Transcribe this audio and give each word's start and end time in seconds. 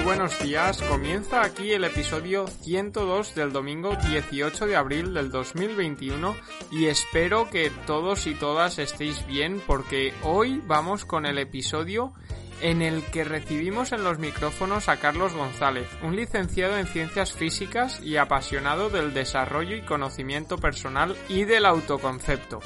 Muy 0.00 0.16
buenos 0.16 0.38
días. 0.38 0.80
Comienza 0.80 1.42
aquí 1.42 1.72
el 1.72 1.84
episodio 1.84 2.46
102 2.46 3.34
del 3.34 3.52
domingo 3.52 3.96
18 3.96 4.66
de 4.66 4.74
abril 4.74 5.12
del 5.12 5.30
2021 5.30 6.36
y 6.72 6.86
espero 6.86 7.50
que 7.50 7.70
todos 7.86 8.26
y 8.26 8.34
todas 8.34 8.78
estéis 8.78 9.26
bien 9.26 9.60
porque 9.66 10.14
hoy 10.22 10.62
vamos 10.66 11.04
con 11.04 11.26
el 11.26 11.36
episodio 11.36 12.14
en 12.62 12.80
el 12.80 13.04
que 13.04 13.24
recibimos 13.24 13.92
en 13.92 14.02
los 14.02 14.18
micrófonos 14.18 14.88
a 14.88 14.96
Carlos 14.96 15.34
González, 15.34 15.86
un 16.02 16.16
licenciado 16.16 16.78
en 16.78 16.86
ciencias 16.86 17.34
físicas 17.34 18.00
y 18.02 18.16
apasionado 18.16 18.88
del 18.88 19.12
desarrollo 19.12 19.76
y 19.76 19.82
conocimiento 19.82 20.56
personal 20.56 21.14
y 21.28 21.44
del 21.44 21.66
autoconcepto. 21.66 22.60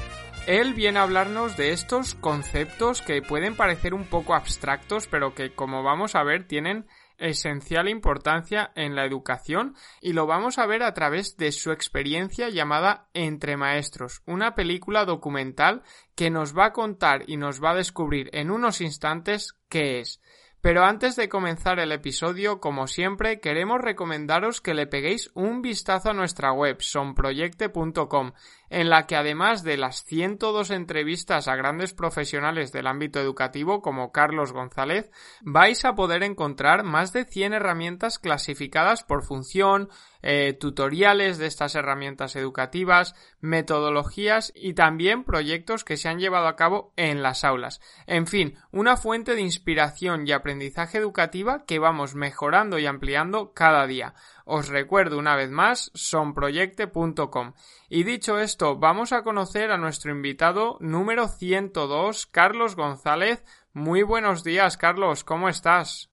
Él 0.47 0.75
viene 0.75 0.99
a 0.99 1.03
hablarnos 1.03 1.57
de 1.57 1.73
estos 1.73 2.15
conceptos 2.15 3.01
que 3.01 3.23
pueden 3.23 3.57
parecer 3.57 3.95
un 3.95 4.05
poco 4.05 4.35
abstractos, 4.35 5.07
pero 5.07 5.35
que 5.35 5.55
como 5.55 5.83
vamos 5.83 6.15
a 6.15 6.23
ver 6.23 6.47
tienen 6.47 6.87
esencial 7.19 7.89
importancia 7.89 8.73
en 8.75 8.95
la 8.95 9.05
educación 9.05 9.75
y 10.01 10.13
lo 10.13 10.27
vamos 10.27 10.59
a 10.59 10.67
ver 10.67 10.83
a 10.83 10.95
través 10.95 11.37
de 11.37 11.53
su 11.53 11.73
experiencia 11.73 12.49
llamada 12.49 13.09
Entre 13.15 13.57
Maestros, 13.57 14.23
una 14.27 14.55
película 14.55 15.05
documental 15.05 15.83
que 16.15 16.31
nos 16.31 16.57
va 16.57 16.67
a 16.67 16.73
contar 16.73 17.25
y 17.27 17.37
nos 17.37 17.63
va 17.63 17.71
a 17.71 17.77
descubrir 17.77 18.31
en 18.33 18.51
unos 18.51 18.81
instantes 18.81 19.55
qué 19.69 20.01
es. 20.01 20.21
Pero 20.65 20.83
antes 20.83 21.15
de 21.15 21.29
comenzar 21.29 21.79
el 21.79 21.93
episodio, 21.93 22.59
como 22.59 22.87
siempre, 22.87 23.39
queremos 23.39 23.83
recomendaros 23.83 24.63
que 24.63 24.73
le 24.73 24.87
peguéis 24.87 25.31
un 25.35 25.61
vistazo 25.61 26.09
a 26.09 26.15
nuestra 26.15 26.53
web 26.53 26.81
sonproyecte.com, 26.81 28.33
en 28.75 28.91
la 28.91 29.07
que 29.07 29.15
además 29.15 29.63
de 29.63 29.77
las 29.77 30.03
102 30.03 30.73
entrevistas 30.73 31.47
a 31.47 31.55
grandes 31.55 31.95
profesionales 31.95 32.73
del 32.73 32.89
ámbito 32.89 33.21
educativo 33.21 33.81
como 33.81 34.11
Carlos 34.11 34.53
González, 34.53 35.13
vais 35.43 35.85
a 35.85 35.95
poder 35.95 36.25
encontrar 36.25 36.83
más 36.83 37.13
de 37.13 37.25
100 37.25 37.53
herramientas 37.53 38.19
clasificadas 38.19 39.05
por 39.05 39.23
función, 39.23 39.91
eh, 40.23 40.55
tutoriales 40.59 41.39
de 41.39 41.47
estas 41.47 41.77
herramientas 41.77 42.35
educativas, 42.35 43.15
metodologías 43.41 44.53
y 44.57 44.75
también 44.75 45.23
proyectos 45.23 45.85
que 45.85 45.97
se 45.97 46.09
han 46.09 46.19
llevado 46.19 46.49
a 46.49 46.57
cabo 46.57 46.95
en 46.97 47.23
las 47.23 47.45
aulas. 47.45 47.81
En 48.07 48.27
fin, 48.27 48.57
una 48.73 48.97
fuente 48.97 49.37
de 49.37 49.43
inspiración 49.43 50.27
y 50.27 50.33
aprendizaje 50.33 50.99
educativa 50.99 51.65
que 51.65 51.79
vamos 51.79 52.17
mejorando 52.17 52.79
y 52.81 52.87
ampliando 52.87 53.53
cada 53.53 53.87
día. 53.87 54.15
Os 54.45 54.69
recuerdo 54.69 55.19
una 55.19 55.37
vez 55.37 55.51
más 55.51 55.91
sonproyecte.com. 55.95 57.55
Y 57.89 58.05
dicho 58.05 58.39
esto, 58.39 58.77
vamos 58.77 59.13
a 59.13 59.23
conocer 59.23 59.71
a 59.71 59.79
nuestro 59.79 60.13
invitado 60.13 60.77
número 60.81 61.29
102, 61.29 62.27
Carlos 62.27 62.77
González. 62.77 63.43
Muy 63.73 64.03
buenos 64.03 64.45
días, 64.45 64.77
Carlos, 64.77 65.25
¿cómo 65.25 65.49
estás? 65.49 66.11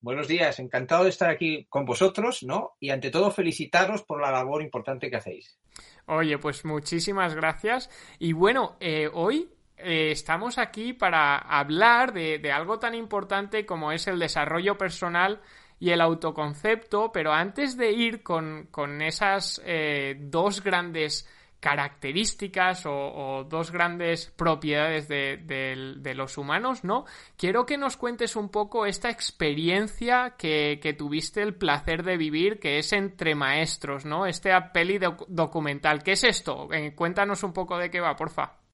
Buenos 0.00 0.28
días, 0.28 0.58
encantado 0.58 1.04
de 1.04 1.10
estar 1.10 1.30
aquí 1.30 1.66
con 1.68 1.84
vosotros, 1.84 2.42
¿no? 2.42 2.76
Y 2.78 2.90
ante 2.90 3.10
todo 3.10 3.30
felicitaros 3.30 4.02
por 4.02 4.20
la 4.20 4.30
labor 4.30 4.62
importante 4.62 5.10
que 5.10 5.16
hacéis. 5.16 5.58
Oye, 6.06 6.38
pues 6.38 6.64
muchísimas 6.64 7.34
gracias. 7.34 7.90
Y 8.18 8.32
bueno, 8.32 8.76
eh, 8.80 9.08
hoy 9.12 9.50
eh, 9.76 10.10
estamos 10.10 10.58
aquí 10.58 10.92
para 10.92 11.36
hablar 11.38 12.12
de, 12.12 12.38
de 12.38 12.52
algo 12.52 12.78
tan 12.78 12.94
importante 12.94 13.66
como 13.66 13.92
es 13.92 14.06
el 14.06 14.18
desarrollo 14.18 14.78
personal 14.78 15.40
y 15.80 15.90
el 15.90 16.00
autoconcepto, 16.00 17.12
pero 17.12 17.32
antes 17.32 17.76
de 17.76 17.92
ir 17.92 18.22
con, 18.22 18.68
con 18.70 19.02
esas 19.02 19.60
eh, 19.64 20.16
dos 20.18 20.62
grandes 20.62 21.28
características 21.60 22.84
o, 22.86 23.44
dos 23.48 23.72
grandes 23.72 24.26
propiedades 24.36 25.08
de, 25.08 26.12
los 26.14 26.38
humanos, 26.38 26.84
¿no? 26.84 27.04
Quiero 27.36 27.66
que 27.66 27.76
nos 27.76 27.96
cuentes 27.96 28.36
un 28.36 28.48
poco 28.48 28.86
esta 28.86 29.10
experiencia 29.10 30.34
que, 30.38 30.94
tuviste 30.96 31.42
el 31.42 31.54
placer 31.54 32.04
de 32.04 32.16
vivir, 32.16 32.60
que 32.60 32.78
es 32.78 32.92
entre 32.92 33.34
maestros, 33.34 34.04
¿no? 34.04 34.26
Este 34.26 34.50
peli 34.72 34.98
documental. 35.28 36.02
¿Qué 36.02 36.12
es 36.12 36.24
esto? 36.24 36.68
Eh, 36.72 36.94
cuéntanos 36.94 37.42
un 37.42 37.52
poco 37.52 37.76
de 37.76 37.90
qué 37.90 38.00
va, 38.00 38.14
porfa. 38.14 38.67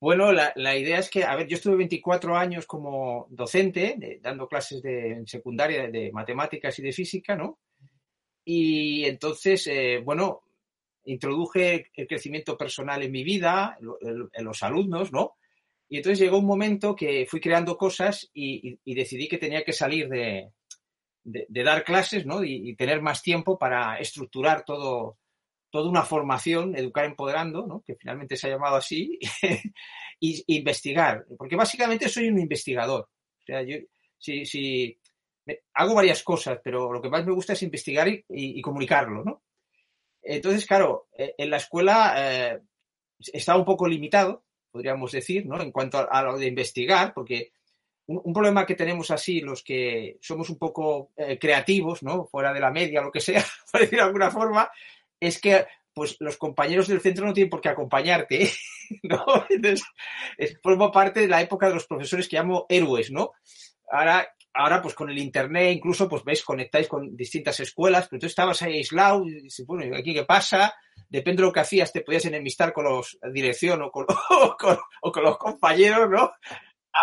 Bueno, 0.00 0.32
la, 0.32 0.76
idea 0.76 0.98
es 0.98 1.10
que, 1.10 1.24
a 1.24 1.36
ver, 1.36 1.46
yo 1.46 1.56
estuve 1.56 1.76
24 1.76 2.36
años 2.36 2.66
como 2.66 3.26
docente, 3.30 4.18
dando 4.20 4.48
clases 4.48 4.82
de 4.82 5.22
secundaria 5.26 5.88
de, 5.88 6.10
matemáticas 6.12 6.78
y 6.78 6.82
de 6.82 6.92
física, 6.92 7.36
¿no? 7.36 7.58
Y 8.44 9.04
entonces, 9.04 9.66
eh, 9.66 10.00
bueno, 10.04 10.42
introduje 11.04 11.90
el 11.94 12.06
crecimiento 12.06 12.56
personal 12.56 13.02
en 13.02 13.12
mi 13.12 13.24
vida, 13.24 13.78
en 13.80 14.44
los 14.44 14.62
alumnos, 14.62 15.12
¿no? 15.12 15.36
Y 15.88 15.98
entonces 15.98 16.18
llegó 16.18 16.38
un 16.38 16.46
momento 16.46 16.96
que 16.96 17.26
fui 17.26 17.40
creando 17.40 17.76
cosas 17.76 18.28
y, 18.34 18.78
decidí 18.84 19.28
que 19.28 19.38
tenía 19.38 19.64
que 19.64 19.72
salir 19.72 20.08
de, 20.08 20.50
dar 21.24 21.84
clases, 21.84 22.26
¿no? 22.26 22.42
Y, 22.42 22.74
tener 22.74 23.00
más 23.00 23.22
tiempo 23.22 23.58
para 23.58 23.98
estructurar 23.98 24.64
todo, 24.64 25.18
toda 25.70 25.88
una 25.90 26.02
formación, 26.02 26.76
Educar 26.76 27.04
Empoderando, 27.04 27.66
¿no? 27.66 27.82
que 27.86 27.96
finalmente 27.96 28.36
se 28.36 28.46
ha 28.46 28.50
llamado 28.50 28.76
así, 28.76 29.18
y 30.20 30.44
investigar, 30.56 31.26
porque 31.36 31.56
básicamente 31.56 32.08
soy 32.08 32.28
un 32.28 32.38
investigador. 32.38 33.02
O 33.02 33.44
sea, 33.44 33.62
yo, 33.62 33.76
si, 34.18 34.98
hago 35.74 35.94
varias 35.94 36.22
cosas, 36.22 36.60
pero 36.62 36.92
lo 36.92 37.00
que 37.00 37.10
más 37.10 37.24
me 37.24 37.32
gusta 37.32 37.52
es 37.52 37.62
investigar 37.62 38.08
y 38.08 38.60
comunicarlo, 38.62 39.22
¿no? 39.24 39.42
Entonces, 40.26 40.66
claro, 40.66 41.08
eh, 41.16 41.34
en 41.38 41.50
la 41.50 41.58
escuela 41.58 42.14
eh, 42.16 42.60
estaba 43.32 43.58
un 43.58 43.64
poco 43.64 43.86
limitado, 43.86 44.44
podríamos 44.70 45.12
decir, 45.12 45.46
¿no? 45.46 45.60
En 45.60 45.70
cuanto 45.70 46.06
a, 46.10 46.22
lo 46.22 46.36
de 46.36 46.48
investigar, 46.48 47.14
porque 47.14 47.52
un, 48.06 48.32
problema 48.32 48.66
que 48.66 48.74
tenemos 48.74 49.10
así, 49.10 49.40
los 49.40 49.62
que 49.62 50.18
somos 50.20 50.50
un 50.50 50.58
poco 50.58 51.12
eh, 51.16 51.38
creativos, 51.38 52.02
¿no? 52.02 52.26
Fuera 52.26 52.52
de 52.52 52.60
la 52.60 52.72
media, 52.72 53.02
lo 53.02 53.12
que 53.12 53.20
sea, 53.20 53.42
por 53.72 53.80
decir 53.80 53.98
de 53.98 54.04
alguna 54.04 54.30
forma, 54.30 54.68
es 55.26 55.40
que 55.40 55.66
pues 55.92 56.16
los 56.20 56.36
compañeros 56.36 56.88
del 56.88 57.00
centro 57.00 57.24
no 57.24 57.32
tienen 57.32 57.48
por 57.48 57.60
qué 57.60 57.70
acompañarte, 57.70 58.50
¿no? 59.02 59.24
Entonces, 59.48 59.86
forma 60.62 60.92
parte 60.92 61.20
de 61.20 61.28
la 61.28 61.40
época 61.40 61.68
de 61.68 61.74
los 61.74 61.86
profesores 61.86 62.28
que 62.28 62.36
llamo 62.36 62.66
héroes, 62.68 63.10
¿no? 63.10 63.32
Ahora 63.90 64.28
ahora 64.56 64.80
pues 64.80 64.94
con 64.94 65.10
el 65.10 65.18
internet 65.18 65.76
incluso 65.76 66.08
pues 66.08 66.24
ves, 66.24 66.42
conectáis 66.42 66.88
con 66.88 67.16
distintas 67.16 67.60
escuelas, 67.60 68.08
pero 68.08 68.20
tú 68.20 68.26
estabas 68.26 68.62
ahí 68.62 68.78
aislado 68.78 69.24
y 69.26 69.42
dices, 69.42 69.66
bueno, 69.66 69.96
¿aquí 69.96 70.14
qué 70.14 70.24
pasa? 70.24 70.74
Depende 71.08 71.42
de 71.42 71.46
lo 71.46 71.52
que 71.52 71.60
hacías, 71.60 71.92
te 71.92 72.00
podías 72.00 72.24
enemistar 72.24 72.72
con 72.72 72.84
los 72.84 73.18
dirección 73.32 73.82
o 73.82 73.90
con, 73.90 74.06
o 74.08 75.12
con, 75.12 75.22
los 75.22 75.38
compañeros, 75.38 76.10
¿no? 76.10 76.32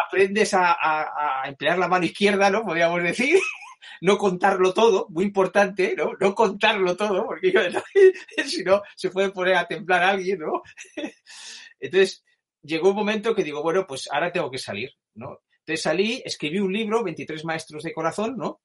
Aprendes 0.08 0.54
a, 0.56 1.44
emplear 1.46 1.78
la 1.78 1.88
mano 1.88 2.06
izquierda, 2.06 2.50
¿no? 2.50 2.64
Podríamos 2.66 3.02
decir. 3.04 3.40
No 4.02 4.18
contarlo 4.18 4.74
todo, 4.74 5.08
muy 5.10 5.26
importante, 5.26 5.96
¿no? 5.96 6.14
No 6.20 6.36
contarlo 6.36 6.96
todo, 6.96 7.26
porque 7.26 7.54
si 8.46 8.64
no 8.64 8.82
se 8.96 9.10
puede 9.10 9.32
poner 9.32 9.56
a 9.56 9.68
temblar 9.68 10.04
a 10.04 10.10
alguien, 10.10 10.40
¿no? 10.40 10.62
Entonces, 11.80 12.24
llegó 12.62 12.90
un 12.90 12.96
momento 12.96 13.36
que 13.36 13.44
digo, 13.44 13.62
bueno, 13.62 13.86
pues 13.88 14.10
ahora 14.12 14.32
tengo 14.32 14.50
que 14.50 14.58
salir, 14.58 14.92
¿no? 15.16 15.42
Entonces 15.60 15.82
salí, 15.82 16.22
escribí 16.26 16.60
un 16.60 16.74
libro, 16.74 17.04
23 17.04 17.46
maestros 17.46 17.84
de 17.84 17.94
corazón, 17.94 18.38
¿no? 18.38 18.62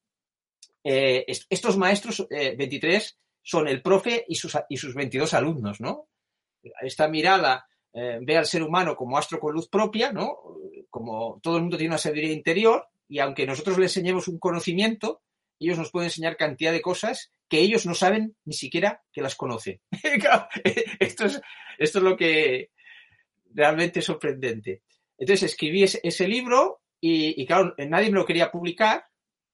Eh, 0.83 1.25
estos 1.49 1.77
maestros, 1.77 2.27
23, 2.29 3.05
eh, 3.05 3.17
son 3.43 3.69
el 3.69 3.83
profe 3.83 4.25
y 4.27 4.35
sus, 4.35 4.57
y 4.69 4.77
sus 4.77 4.95
22 4.95 5.35
alumnos, 5.35 5.81
¿no? 5.81 6.09
Esta 6.83 7.09
mirada 7.09 7.67
eh, 7.93 8.19
ve 8.21 8.37
al 8.37 8.47
ser 8.47 8.63
humano 8.63 8.97
como 8.97 9.17
astro 9.17 9.39
con 9.39 9.55
luz 9.55 9.69
propia, 9.69 10.13
¿no? 10.13 10.39
Como 10.91 11.41
todo 11.43 11.57
el 11.57 11.63
mundo 11.63 11.77
tiene 11.77 11.93
una 11.93 11.99
sabiduría 11.99 12.33
interior 12.33 12.89
y 13.09 13.19
aunque 13.21 13.47
nosotros 13.47 13.79
le 13.79 13.85
enseñemos 13.85 14.29
un 14.29 14.39
conocimiento, 14.39 15.23
ellos 15.59 15.79
nos 15.79 15.91
pueden 15.91 16.07
enseñar 16.07 16.37
cantidad 16.37 16.73
de 16.73 16.83
cosas 16.83 17.33
que 17.49 17.61
ellos 17.61 17.87
no 17.87 17.95
saben 17.95 18.37
ni 18.45 18.55
siquiera 18.55 19.03
que 19.13 19.23
las 19.23 19.35
conocen. 19.35 19.81
esto, 21.01 21.25
es, 21.25 21.41
esto 21.79 21.99
es 21.99 22.05
lo 22.05 22.17
que 22.17 22.71
realmente 23.55 24.01
es 24.01 24.05
sorprendente. 24.05 24.83
Entonces 25.19 25.51
escribí 25.51 25.83
ese, 25.83 26.29
libro 26.29 26.83
y, 27.01 27.45
claro, 27.47 27.75
nadie 27.79 28.11
me 28.11 28.19
lo 28.19 28.25
quería 28.25 28.51
publicar. 28.51 29.05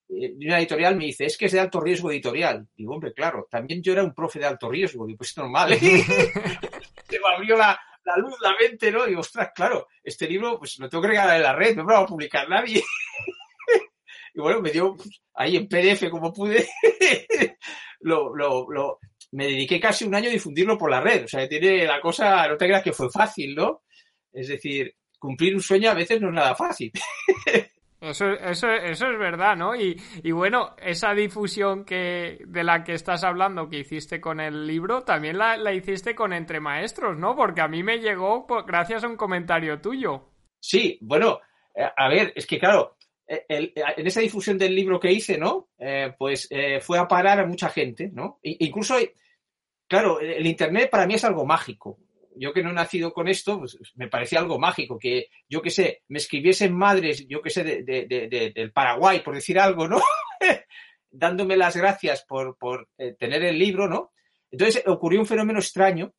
Y 0.07 0.47
una 0.47 0.59
editorial 0.59 0.97
me 0.97 1.07
dice, 1.07 1.25
es 1.25 1.39
que 1.39 1.47
es 1.47 1.53
de 1.53 1.61
alto 1.61 1.81
riesgo 1.81 2.11
editorial. 2.11 2.69
Digo, 2.77 2.95
hombre, 2.95 3.15
claro, 3.15 3.49
también 3.51 3.83
yo 3.83 3.93
era 3.93 4.05
un 4.05 4.15
profe 4.15 4.39
de 4.39 4.47
alto 4.47 4.71
riesgo. 4.71 5.07
Digo, 5.07 5.17
pues 5.17 5.31
es 5.31 5.39
normal. 5.39 5.73
¿eh? 5.73 5.79
Se 7.09 7.19
me 7.19 7.35
abrió 7.35 7.57
la, 7.57 7.81
luz, 8.19 8.37
la 8.43 8.55
mente, 8.61 8.93
¿no? 8.93 9.07
Digo, 9.07 9.21
ostras, 9.21 9.51
claro, 9.55 9.89
este 10.03 10.29
libro, 10.29 10.59
pues 10.59 10.79
lo 10.79 10.89
tengo 10.89 11.03
que 11.03 11.09
regalar 11.09 11.37
en 11.37 11.43
la 11.43 11.55
red, 11.55 11.75
no 11.75 11.85
me 11.85 11.93
lo 11.93 12.01
va 12.01 12.05
a 12.05 12.09
publicar 12.09 12.49
nadie. 12.49 12.83
y 14.35 14.41
bueno, 14.41 14.61
me 14.61 14.71
dio 14.71 14.97
ahí 15.35 15.57
en 15.57 15.69
PDF 15.69 16.11
como 16.11 16.33
pude. 16.33 16.67
lo, 18.01 18.35
lo, 18.35 18.67
lo, 18.71 18.99
me 19.33 19.47
dediqué 19.47 19.81
casi 19.81 20.05
un 20.05 20.15
año 20.15 20.29
a 20.29 20.33
difundirlo 20.33 20.77
por 20.77 20.91
la 20.91 21.01
red. 21.01 21.25
O 21.25 21.29
sea, 21.29 21.49
tiene 21.49 21.85
la 21.85 22.01
cosa, 22.01 22.49
no 22.49 22.57
te 22.57 22.67
creas 22.67 22.83
que 22.83 22.93
fue 22.93 23.09
fácil, 23.11 23.55
¿no? 23.55 23.83
Es 24.33 24.49
decir, 24.49 24.95
cumplir 25.19 25.55
un 25.55 25.63
sueño 25.63 25.91
a 25.91 25.95
veces 25.95 26.21
no 26.21 26.29
es 26.29 26.35
nada 26.35 26.55
fácil. 26.55 26.93
Eso, 28.01 28.27
eso, 28.33 28.71
eso 28.71 29.07
es 29.07 29.19
verdad, 29.19 29.57
¿no? 29.57 29.75
Y, 29.75 29.99
y, 30.23 30.31
bueno, 30.31 30.77
esa 30.77 31.15
difusión 31.15 31.87
que, 31.87 32.39
de 32.47 32.63
la 32.63 32.85
que 32.85 32.93
estás 32.93 33.25
hablando 33.25 33.71
que 33.71 33.79
hiciste 33.79 34.21
con 34.21 34.41
el 34.41 34.67
libro, 34.67 35.05
también 35.05 35.39
la, 35.39 35.57
la 35.57 35.73
hiciste 35.73 36.15
con 36.15 36.35
Entre 36.35 36.61
Maestros, 36.61 37.17
¿no? 37.17 37.35
Porque 37.35 37.63
a 37.63 37.69
mí 37.69 37.83
me 37.83 38.01
llegó 38.01 38.47
gracias 38.67 39.05
a 39.05 39.09
un 39.09 39.17
comentario 39.17 39.81
tuyo. 39.81 40.29
Sí, 40.61 40.99
bueno, 41.01 41.41
eh, 41.75 41.89
a 41.97 42.09
ver, 42.11 42.35
es 42.37 42.47
que 42.47 42.59
claro, 42.59 42.99
eh, 43.27 43.73
en 43.97 44.07
esa 44.07 44.21
difusión 44.21 44.59
del 44.59 44.75
libro 44.75 45.01
que 45.01 45.13
hice, 45.13 45.39
¿no? 45.39 45.69
Eh, 45.79 46.13
pues 46.19 46.49
fue 46.83 46.99
a 46.99 47.09
parar 47.09 47.41
a 47.41 47.47
mucha 47.47 47.69
gente, 47.69 48.11
¿no? 48.13 48.39
incluso, 48.43 48.97
claro, 49.87 50.21
el 50.21 50.47
Internet 50.47 50.91
para 50.91 51.07
mí 51.07 51.15
es 51.15 51.25
algo 51.25 51.45
mágico 51.45 51.99
yo 52.37 52.53
que 52.53 52.63
no 52.63 52.71
he 52.71 52.75
nacido 52.75 53.13
con 53.13 53.29
esto, 53.29 53.59
pues 53.59 53.79
me 53.95 54.09
parecía 54.09 54.41
algo 54.41 54.59
mágico, 54.59 54.99
que 54.99 55.29
yo 55.49 55.63
que 55.63 55.71
sé, 55.71 56.03
me 56.09 56.19
escribiesen 56.19 56.75
madres, 56.75 57.27
yo 57.29 57.41
que 57.43 57.51
sé, 57.51 57.65
de, 57.65 58.53
del 58.55 58.73
Paraguay, 58.73 59.21
por 59.21 59.35
decir 59.35 59.59
algo, 59.59 59.89
¿no? 59.89 60.01
Dándome 61.11 61.57
las 61.57 61.77
gracias 61.77 62.25
por, 62.29 62.89
eh, 62.99 63.15
tener 63.19 63.45
el 63.45 63.59
libro, 63.59 63.89
¿no? 63.89 64.13
Entonces 64.51 64.83
ocurrió 64.87 65.21
un 65.21 65.27
fenómeno 65.27 65.59
extraño. 65.59 66.13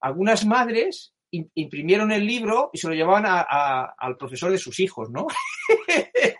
Algunas 0.00 0.46
madres 0.46 1.14
imprimieron 1.30 2.10
el 2.10 2.26
libro 2.26 2.70
y 2.72 2.78
se 2.78 2.88
lo 2.88 2.94
llevaban 2.94 3.24
al 3.26 4.16
profesor 4.16 4.50
de 4.50 4.58
sus 4.58 4.80
hijos, 4.80 5.10
¿no? 5.10 5.26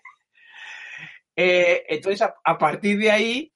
Eh, 1.41 1.85
entonces, 1.89 2.29
a 2.43 2.59
partir 2.59 2.99
de 2.99 3.13
ahí, 3.13 3.53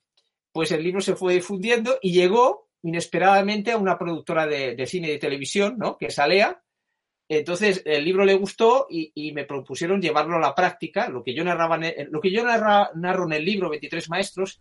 pues 0.52 0.70
el 0.70 0.84
libro 0.84 1.00
se 1.00 1.16
fue 1.16 1.34
difundiendo 1.34 1.98
y 2.00 2.12
llegó 2.12 2.68
inesperadamente 2.82 3.72
a 3.72 3.76
una 3.76 3.98
productora 3.98 4.46
de, 4.46 4.86
cine 4.86 5.08
y 5.08 5.12
de 5.12 5.18
televisión, 5.18 5.78
¿no? 5.78 5.98
Que 5.98 6.06
es 6.06 6.18
Alea. 6.20 6.62
Entonces 7.28 7.82
el 7.84 8.04
libro 8.04 8.24
le 8.24 8.34
gustó 8.34 8.86
y, 8.88 9.32
me 9.32 9.44
propusieron 9.44 10.00
llevarlo 10.00 10.36
a 10.36 10.40
la 10.40 10.54
práctica. 10.54 11.08
Lo 11.08 11.24
que 11.24 11.34
yo 11.34 11.42
narraba, 11.42 11.80
lo 12.10 12.20
que 12.20 12.30
yo 12.30 12.44
narro 12.44 13.24
en 13.24 13.32
el 13.32 13.44
libro 13.44 13.70
23 13.70 14.10
maestros 14.10 14.60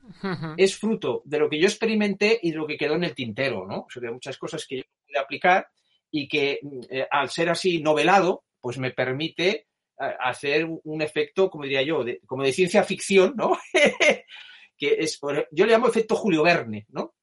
es 0.57 0.75
fruto 0.77 1.21
de 1.25 1.39
lo 1.39 1.49
que 1.49 1.59
yo 1.59 1.67
experimenté 1.67 2.39
y 2.41 2.51
de 2.51 2.57
lo 2.57 2.65
que 2.65 2.77
quedó 2.77 2.95
en 2.95 3.03
el 3.03 3.13
tintero, 3.13 3.67
¿no? 3.67 3.85
O 3.93 4.13
muchas 4.13 4.37
cosas 4.37 4.65
que 4.65 4.77
yo 4.77 4.83
pude 5.05 5.19
aplicar 5.19 5.67
y 6.09 6.27
que 6.27 6.59
eh, 6.89 7.07
al 7.11 7.29
ser 7.29 7.49
así 7.49 7.81
novelado, 7.81 8.45
pues 8.61 8.79
me 8.79 8.91
permite 8.91 9.67
hacer 10.07 10.67
un 10.83 11.01
efecto, 11.01 11.49
como 11.49 11.63
diría 11.63 11.83
yo, 11.83 12.03
como 12.25 12.43
de 12.43 12.53
ciencia 12.53 12.83
ficción, 12.83 13.33
¿no? 13.35 13.57
que 14.77 14.95
es, 14.99 15.19
yo 15.51 15.65
le 15.65 15.71
llamo 15.71 15.87
efecto 15.87 16.15
Julio 16.15 16.43
Verne, 16.43 16.85
¿no? 16.89 17.13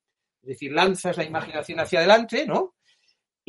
Es 0.43 0.49
decir, 0.51 0.73
lanzas 0.73 1.17
la 1.17 1.25
imaginación 1.25 1.81
hacia 1.81 1.99
adelante, 1.99 2.47
¿no? 2.47 2.77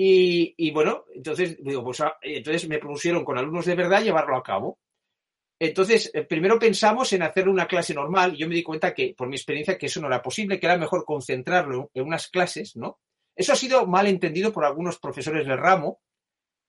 Y, 0.02 0.72
bueno, 0.72 1.04
entonces, 1.14 1.58
pues, 1.62 2.00
ah, 2.00 2.18
entonces 2.22 2.70
me 2.70 2.78
propusieron 2.80 3.26
con 3.26 3.38
alumnos 3.38 3.66
de 3.66 3.76
verdad 3.76 4.02
llevarlo 4.02 4.38
a 4.38 4.44
cabo. 4.44 4.80
Entonces, 5.60 6.10
eh, 6.14 6.24
primero 6.24 6.58
pensamos 6.58 7.12
en 7.12 7.22
hacer 7.22 7.50
una 7.50 7.68
clase 7.68 7.94
normal 7.94 8.34
yo 8.34 8.48
me 8.48 8.56
di 8.56 8.64
cuenta 8.64 8.94
que, 8.94 9.14
por 9.14 9.28
mi 9.28 9.36
experiencia, 9.36 9.78
que 9.78 9.88
eso 9.88 10.00
no 10.00 10.08
era 10.08 10.22
posible, 10.22 10.58
que 10.58 10.68
era 10.68 10.78
mejor 10.78 11.04
concentrarlo 11.04 11.92
en 11.94 12.06
unas 12.06 12.30
clases, 12.30 12.78
¿no? 12.78 13.00
Eso 13.36 13.52
ha 13.52 13.58
sido 13.58 13.86
mal 13.88 14.08
entendido 14.08 14.54
por 14.54 14.64
algunos 14.64 15.00
profesores 15.00 15.46
del 15.46 15.58
ramo, 15.58 16.00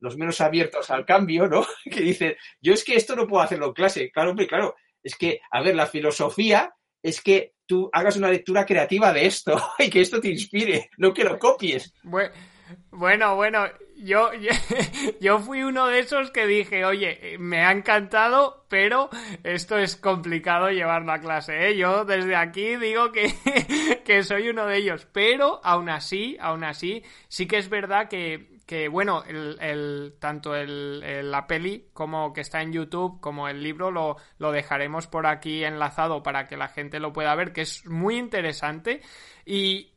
los 0.01 0.17
menos 0.17 0.41
abiertos 0.41 0.91
al 0.91 1.05
cambio, 1.05 1.47
¿no? 1.47 1.65
Que 1.91 2.01
dicen, 2.01 2.37
yo 2.61 2.73
es 2.73 2.85
que 2.85 2.97
esto 2.97 3.15
no 3.15 3.27
puedo 3.27 3.43
hacerlo 3.43 3.67
en 3.67 3.73
clase. 3.73 4.11
Claro, 4.11 4.31
hombre, 4.31 4.47
claro. 4.47 4.75
Es 5.03 5.17
que, 5.17 5.41
a 5.51 5.63
ver, 5.63 5.77
la 5.77 5.87
filosofía 5.87 6.75
es 7.03 7.21
que 7.21 7.55
tú 7.67 7.89
hagas 7.93 8.17
una 8.17 8.31
lectura 8.31 8.67
creativa 8.67 9.13
de 9.13 9.27
esto 9.27 9.61
y 9.79 9.89
que 9.89 10.01
esto 10.01 10.21
te 10.21 10.29
inspire, 10.29 10.91
no 10.99 11.15
que 11.15 11.25
lo 11.25 11.39
copies. 11.39 11.95
Bueno, 12.91 13.37
bueno, 13.37 13.67
yo, 13.97 14.31
yo, 15.21 15.39
fui 15.39 15.63
uno 15.63 15.87
de 15.87 16.01
esos 16.01 16.31
que 16.31 16.47
dije, 16.47 16.85
oye, 16.85 17.37
me 17.39 17.65
ha 17.65 17.73
encantado, 17.73 18.67
pero 18.69 19.11
esto 19.45 19.79
es 19.79 19.97
complicado 19.97 20.71
llevarlo 20.71 21.13
a 21.13 21.21
clase. 21.21 21.69
¿eh? 21.69 21.77
Yo 21.77 22.05
desde 22.05 22.37
aquí 22.37 22.77
digo 22.77 23.13
que, 23.13 23.35
que 24.05 24.23
soy 24.23 24.49
uno 24.49 24.67
de 24.67 24.79
ellos, 24.79 25.07
pero 25.13 25.61
aún 25.65 25.89
así, 25.89 26.37
aún 26.41 26.65
así, 26.65 27.03
sí 27.29 27.47
que 27.47 27.59
es 27.59 27.69
verdad 27.69 28.09
que, 28.09 28.50
que 28.71 28.87
bueno, 28.87 29.25
tanto 30.21 30.55
el, 30.55 31.29
la 31.29 31.49
peli 31.49 31.89
como 31.93 32.33
que 32.33 32.43
está 32.43 32.63
en 32.63 32.73
YouTube 32.73 33.21
como 33.21 33.49
el 33.49 33.65
libro 33.65 33.91
lo, 33.91 34.17
lo, 34.39 34.53
dejaremos 34.53 35.09
por 35.09 35.27
aquí 35.27 35.65
enlazado 35.65 36.23
para 36.23 36.47
que 36.47 36.57
la 36.57 36.69
gente 36.69 37.01
lo 37.01 37.13
pueda 37.13 37.35
ver, 37.35 37.53
que 37.53 37.63
es 37.63 37.85
muy 37.87 38.17
interesante. 38.17 39.01
Y 39.45 39.91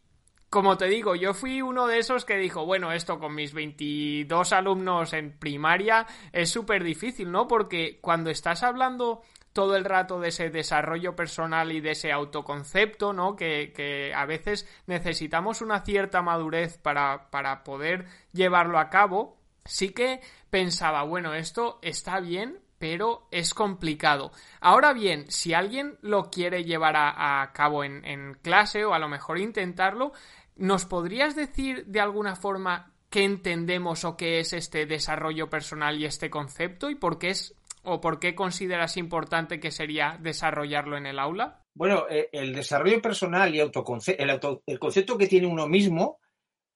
como 0.49 0.75
te 0.75 0.87
digo, 0.87 1.13
yo 1.13 1.35
fui 1.35 1.61
uno 1.61 1.85
de 1.85 1.99
esos 1.99 2.25
que 2.25 2.35
dijo, 2.37 2.65
bueno, 2.65 2.91
esto 2.91 3.19
con 3.19 3.35
mis 3.35 3.53
22 3.53 4.53
alumnos 4.53 5.13
en 5.13 5.37
primaria 5.37 6.07
es 6.31 6.49
súper 6.49 6.83
difícil, 6.83 7.31
¿no? 7.31 7.47
Porque 7.47 7.99
cuando 8.01 8.31
estás 8.31 8.63
hablando 8.63 9.21
todo 9.53 9.75
el 9.75 9.85
rato 9.85 10.19
de 10.19 10.29
ese 10.29 10.49
desarrollo 10.49 11.15
personal 11.15 11.71
y 11.71 11.79
de 11.79 11.91
ese 11.91 12.11
autoconcepto, 12.11 13.13
¿no? 13.13 13.35
Que, 13.35 14.11
a 14.15 14.25
veces 14.25 14.67
necesitamos 14.87 15.61
una 15.61 15.81
cierta 15.81 16.21
madurez 16.21 16.77
para, 16.77 17.29
para 17.29 17.63
poder 17.63 18.05
llevarlo 18.33 18.79
a 18.79 18.89
cabo. 18.89 19.37
Sí 19.63 19.89
que 19.89 20.19
pensaba, 20.49 21.03
bueno, 21.03 21.33
esto 21.33 21.79
está 21.81 22.19
bien, 22.19 22.59
pero 22.79 23.27
es 23.31 23.53
complicado. 23.53 24.31
Ahora 24.59 24.91
bien, 24.91 25.25
si 25.29 25.53
alguien 25.53 25.97
lo 26.01 26.29
quiere 26.29 26.65
llevar 26.65 26.95
a, 26.97 27.49
cabo 27.53 27.83
en, 27.83 28.03
en, 28.03 28.33
clase 28.33 28.83
o 28.83 28.93
a 28.93 28.99
lo 28.99 29.07
mejor 29.07 29.37
intentarlo, 29.37 30.11
¿nos 30.57 30.85
podrías 30.85 31.35
decir 31.35 31.85
de 31.85 32.01
alguna 32.01 32.35
forma 32.35 32.91
qué 33.13 33.23
entendemos 33.23 34.05
o 34.05 34.17
qué 34.17 34.39
es 34.39 34.53
este 34.53 34.87
desarrollo 34.87 35.47
personal 35.47 35.99
y 35.99 36.05
este 36.05 36.31
concepto 36.31 36.89
y 36.89 36.95
por 36.95 37.19
qué 37.19 37.29
es 37.29 37.55
o 37.83 38.01
por 38.01 38.19
qué 38.19 38.33
consideras 38.35 38.97
importante 38.97 39.59
que 39.59 39.71
sería 39.71 40.17
desarrollarlo 40.21 40.97
en 40.97 41.05
el 41.05 41.19
aula? 41.19 41.63
Bueno, 41.73 42.05
eh, 42.09 42.29
el 42.31 42.53
desarrollo 42.53 43.01
personal 43.01 43.53
y 43.53 43.59
autoconcepto, 43.59 44.63
el, 44.65 44.79
concepto 44.79 45.17
que 45.17 45.27
tiene 45.27 45.47
uno 45.47 45.67
mismo 45.67 46.19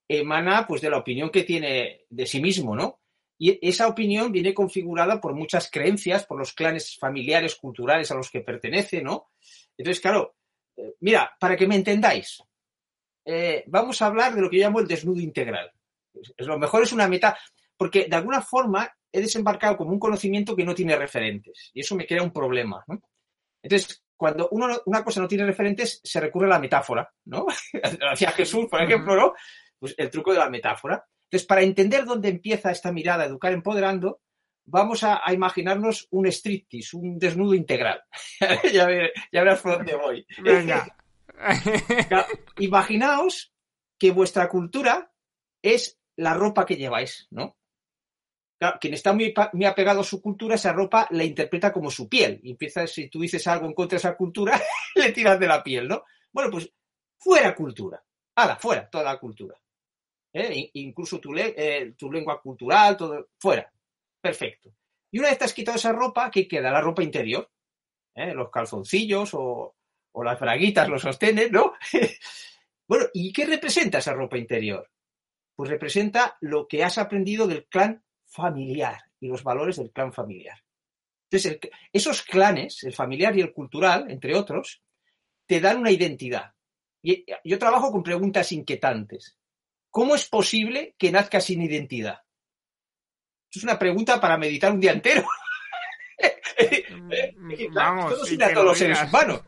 emana 0.08 0.66
pues 0.68 0.82
de 0.82 0.90
la 0.90 0.98
opinión 0.98 1.30
que 1.30 1.44
tiene 1.44 2.06
de 2.10 2.26
sí 2.26 2.42
mismo, 2.42 2.76
¿no? 2.76 3.02
Y 3.40 3.60
esa 3.68 3.88
opinión 3.88 4.32
viene 4.32 4.54
configurada 4.54 5.22
por 5.22 5.36
muchas 5.36 5.70
creencias, 5.70 6.26
por 6.26 6.40
los 6.40 6.54
clanes 6.54 6.98
familiares, 6.98 7.56
culturales 7.56 8.10
a 8.10 8.16
los 8.16 8.32
que 8.32 8.42
pertenece, 8.42 9.02
¿no? 9.02 9.30
Entonces, 9.78 10.02
claro, 10.02 10.36
eh, 10.76 10.96
mira, 11.02 11.36
para 11.40 11.56
que 11.56 11.68
me 11.68 11.76
entendáis, 11.76 12.42
eh, 13.26 13.64
vamos 13.68 14.02
a 14.02 14.08
hablar 14.08 14.34
de 14.34 14.42
lo 14.42 14.50
que 14.50 14.58
yo 14.58 14.64
llamo 14.64 14.80
el 14.80 14.88
desnudo 14.88 15.20
integral. 15.20 15.72
Es, 16.14 16.48
lo 16.48 16.58
mejor 16.58 16.82
es 16.82 16.94
una 16.94 17.08
meta, 17.08 17.38
porque 17.76 18.08
de 18.10 18.16
alguna 18.16 18.42
forma 18.42 18.92
he 19.12 19.22
desembarcado 19.22 19.78
como 19.78 19.92
un 19.92 20.00
conocimiento 20.00 20.56
que 20.56 20.66
no 20.66 20.76
tiene 20.76 20.96
referentes 20.96 21.72
y 21.74 21.82
eso 21.82 21.96
me 21.96 22.06
crea 22.06 22.24
un 22.24 22.32
problema. 22.32 22.84
Entonces, 23.62 24.04
cuando 24.16 24.50
una 24.50 25.04
cosa 25.04 25.22
no 25.22 25.28
tiene 25.28 25.46
referentes, 25.46 26.02
se 26.04 26.20
recurre 26.20 26.48
a 26.48 26.52
la 26.52 26.60
metáfora, 26.60 27.10
¿no? 27.26 27.46
Hacia 28.12 28.32
Jesús, 28.32 28.66
por 28.70 28.82
ejemplo, 28.82 29.16
¿no? 29.16 29.34
Pues 29.80 29.94
el 29.98 30.10
truco 30.10 30.34
de 30.34 30.40
la 30.40 30.50
metáfora. 30.50 31.06
Entonces, 31.26 31.48
para 31.48 31.62
entender 31.62 32.06
dónde 32.06 32.30
empieza 32.30 32.72
esta 32.72 32.92
mirada, 32.92 33.26
educar 33.26 33.52
empoderando, 33.52 34.22
vamos 34.66 35.04
a, 35.04 35.22
imaginarnos 35.34 36.08
un 36.12 36.28
striptease, 36.28 36.96
un 36.96 37.20
desnudo 37.20 37.54
integral. 37.54 38.02
ya, 38.74 38.88
verás 39.32 39.62
por 39.62 39.78
dónde 39.78 39.96
voy. 39.96 40.26
Venga. 40.42 40.96
Imaginaos 42.60 43.54
que 44.00 44.12
vuestra 44.12 44.50
cultura 44.50 45.12
es 45.62 46.00
la 46.16 46.34
ropa 46.34 46.66
que 46.66 46.78
lleváis, 46.78 47.28
¿no? 47.30 47.57
Quien 48.80 48.94
está 48.94 49.14
muy, 49.14 49.34
apegado 49.66 50.02
a 50.02 50.04
su 50.04 50.22
cultura, 50.22 50.56
esa 50.56 50.74
ropa 50.74 51.08
la 51.12 51.24
interpreta 51.24 51.72
como 51.72 51.92
su 51.92 52.10
piel. 52.10 52.40
Y 52.44 52.52
empieza, 52.52 52.88
si 52.88 53.10
tú 53.10 53.22
dices 53.22 53.46
algo 53.48 53.66
en 53.66 53.74
contra 53.74 53.96
de 53.96 54.00
esa 54.00 54.16
cultura, 54.16 54.60
le 54.96 55.12
tiras 55.12 55.40
de 55.40 55.48
la 55.48 55.64
piel, 55.64 55.88
¿no? 55.88 56.04
Bueno, 56.32 56.52
pues 56.52 56.72
fuera 57.18 57.56
cultura. 57.56 58.04
Hala, 58.36 58.58
fuera 58.58 58.90
toda 58.90 59.04
la 59.04 59.20
cultura. 59.20 59.56
¿Eh? 60.34 60.70
Incluso 60.74 61.20
tu, 61.20 61.36
eh, 61.36 61.94
tu, 61.98 62.12
lengua 62.12 62.42
cultural, 62.42 62.98
todo, 62.98 63.30
fuera. 63.40 63.72
Perfecto. 64.22 64.72
Y 65.12 65.20
una 65.20 65.30
vez 65.30 65.38
te 65.38 65.46
has 65.46 65.54
quitado 65.54 65.78
esa 65.78 65.92
ropa, 65.92 66.30
¿qué 66.30 66.48
queda? 66.48 66.72
La 66.72 66.82
ropa 66.82 67.04
interior. 67.04 67.50
¿Eh? 68.14 68.34
Los 68.34 68.50
calzoncillos 68.50 69.34
o, 69.34 69.76
o 70.12 70.24
las 70.24 70.40
braguitas, 70.40 70.90
los 70.90 71.02
sostenes, 71.02 71.52
¿no? 71.52 71.74
Bueno, 72.90 73.08
¿y 73.14 73.34
qué 73.34 73.46
representa 73.46 73.98
esa 73.98 74.14
ropa 74.14 74.38
interior? 74.38 74.90
Pues 75.58 75.70
representa 75.70 76.38
lo 76.40 76.70
que 76.70 76.86
has 76.86 76.98
aprendido 76.98 77.46
del 77.46 77.66
clan 77.66 78.02
familiar 78.38 79.02
y 79.20 79.28
los 79.28 79.44
valores 79.44 79.78
del 79.78 79.92
clan 79.92 80.14
familiar. 80.14 80.64
Entonces, 81.30 81.60
esos 81.92 82.22
clanes, 82.22 82.84
el 82.84 82.94
familiar 82.94 83.36
y 83.36 83.42
el 83.42 83.52
cultural, 83.52 84.10
entre 84.10 84.36
otros, 84.36 84.82
te 85.46 85.60
dan 85.60 85.80
una 85.80 85.92
identidad. 85.92 86.54
Y 87.02 87.26
yo 87.44 87.58
trabajo 87.58 87.92
con 87.92 88.04
preguntas 88.04 88.52
inquietantes. 88.52 89.38
¿Cómo 89.90 90.16
es 90.16 90.28
posible 90.30 90.96
que 90.98 91.12
nazca 91.12 91.42
sin 91.42 91.62
identidad? 91.62 92.20
Es 93.52 93.64
una 93.64 93.80
pregunta 93.80 94.22
para 94.22 94.38
meditar 94.38 94.72
un 94.72 94.80
día 94.80 94.94
entero. 94.94 95.24
Mm, 96.60 97.72
vamos, 97.72 98.14
Todo 98.14 98.46
a 98.46 98.54
todos 98.54 98.66
los 98.66 98.78
seres 98.80 99.04
humanos. 99.04 99.42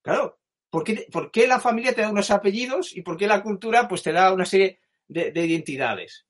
Claro. 0.00 0.38
¿por 0.70 1.30
qué, 1.30 1.46
la 1.46 1.60
familia 1.60 1.94
te 1.94 2.00
da 2.00 2.08
unos 2.08 2.30
apellidos 2.30 2.96
y 2.96 3.02
por 3.02 3.16
qué 3.18 3.26
la 3.26 3.42
cultura 3.42 3.86
pues, 3.86 4.02
te 4.02 4.12
da 4.12 4.32
una 4.32 4.46
serie 4.46 4.80
de, 5.06 5.30
identidades? 5.46 6.26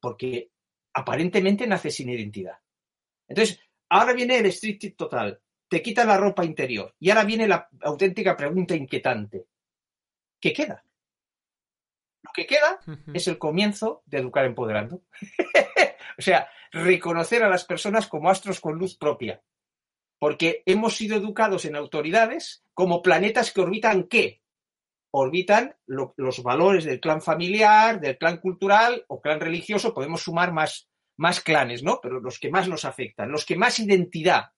porque 0.00 0.52
aparentemente 0.96 1.66
nace 1.66 1.90
sin 1.90 2.08
identidad. 2.08 2.58
Entonces, 3.28 3.60
ahora 3.90 4.14
viene 4.14 4.38
el 4.38 4.46
street 4.46 4.94
total. 4.96 5.38
Te 5.68 5.82
quita 5.82 6.06
la 6.06 6.16
ropa 6.16 6.42
interior. 6.42 6.94
Y 6.98 7.10
ahora 7.10 7.24
viene 7.24 7.46
la 7.46 7.68
auténtica 7.82 8.34
pregunta 8.34 8.74
inquietante. 8.74 9.46
¿Qué 10.40 10.54
queda? 10.54 10.82
Lo 12.22 12.30
que 12.32 12.46
queda 12.46 12.80
es 13.12 13.28
el 13.28 13.36
comienzo 13.36 14.02
de 14.06 14.18
educar 14.18 14.46
empoderando. 14.46 15.02
o 16.18 16.22
sea, 16.22 16.48
reconocer 16.72 17.42
a 17.42 17.50
las 17.50 17.66
personas 17.66 18.06
como 18.06 18.30
astros 18.30 18.58
con 18.58 18.78
luz 18.78 18.96
propia. 18.96 19.42
Porque 20.18 20.62
hemos 20.64 20.96
sido 20.96 21.18
educados 21.18 21.66
en 21.66 21.76
autoridades 21.76 22.64
como 22.72 23.02
planetas 23.02 23.52
que 23.52 23.60
orbitan 23.60 24.04
qué? 24.04 24.40
Orbitan 25.18 25.74
los 25.86 26.42
valores 26.42 26.84
del 26.84 27.00
clan 27.00 27.22
familiar, 27.22 27.98
del 27.98 28.18
clan 28.18 28.36
cultural 28.36 29.02
o 29.08 29.18
clan 29.22 29.40
religioso. 29.40 29.94
Podemos 29.94 30.20
sumar 30.20 30.52
más, 30.52 30.90
más 31.16 31.40
clanes, 31.40 31.82
¿no? 31.82 32.00
Pero 32.02 32.20
los 32.20 32.38
que 32.38 32.50
más 32.50 32.68
nos 32.68 32.84
afectan, 32.84 33.32
los 33.32 33.46
que 33.46 33.56
más 33.56 33.78
identidad. 33.78 34.50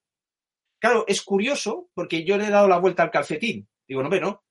Claro, 0.80 1.04
es 1.06 1.22
curioso 1.22 1.90
porque 1.94 2.24
yo 2.24 2.36
le 2.36 2.46
he 2.46 2.50
dado 2.50 2.66
la 2.66 2.78
vuelta 2.78 3.04
al 3.04 3.12
calcetín. 3.12 3.68
Digo, 3.86 4.02
no, 4.02 4.08
no, 4.08 4.42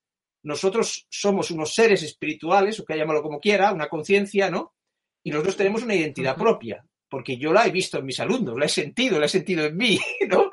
nosotros 0.44 1.06
somos 1.10 1.52
unos 1.52 1.74
seres 1.76 2.02
espirituales, 2.04 2.80
o 2.80 2.86
que 2.86 2.96
llamarlo 2.96 3.22
como 3.22 3.42
quiera, 3.42 3.74
una 3.74 3.90
conciencia, 3.90 4.50
¿no? 4.50 4.76
Y 5.24 5.32
nosotros 5.32 5.58
tenemos 5.58 5.84
una 5.84 5.96
identidad 5.96 6.38
propia, 6.38 6.86
porque 7.10 7.38
yo 7.38 7.52
la 7.52 7.68
he 7.68 7.72
visto 7.72 7.98
en 7.98 8.06
mis 8.06 8.22
alumnos, 8.22 8.58
la 8.58 8.66
he 8.66 8.70
sentido, 8.70 9.20
la 9.20 9.26
he 9.26 9.30
sentido 9.30 9.66
en 9.66 9.76
mí, 9.76 10.00
¿no? 10.30 10.52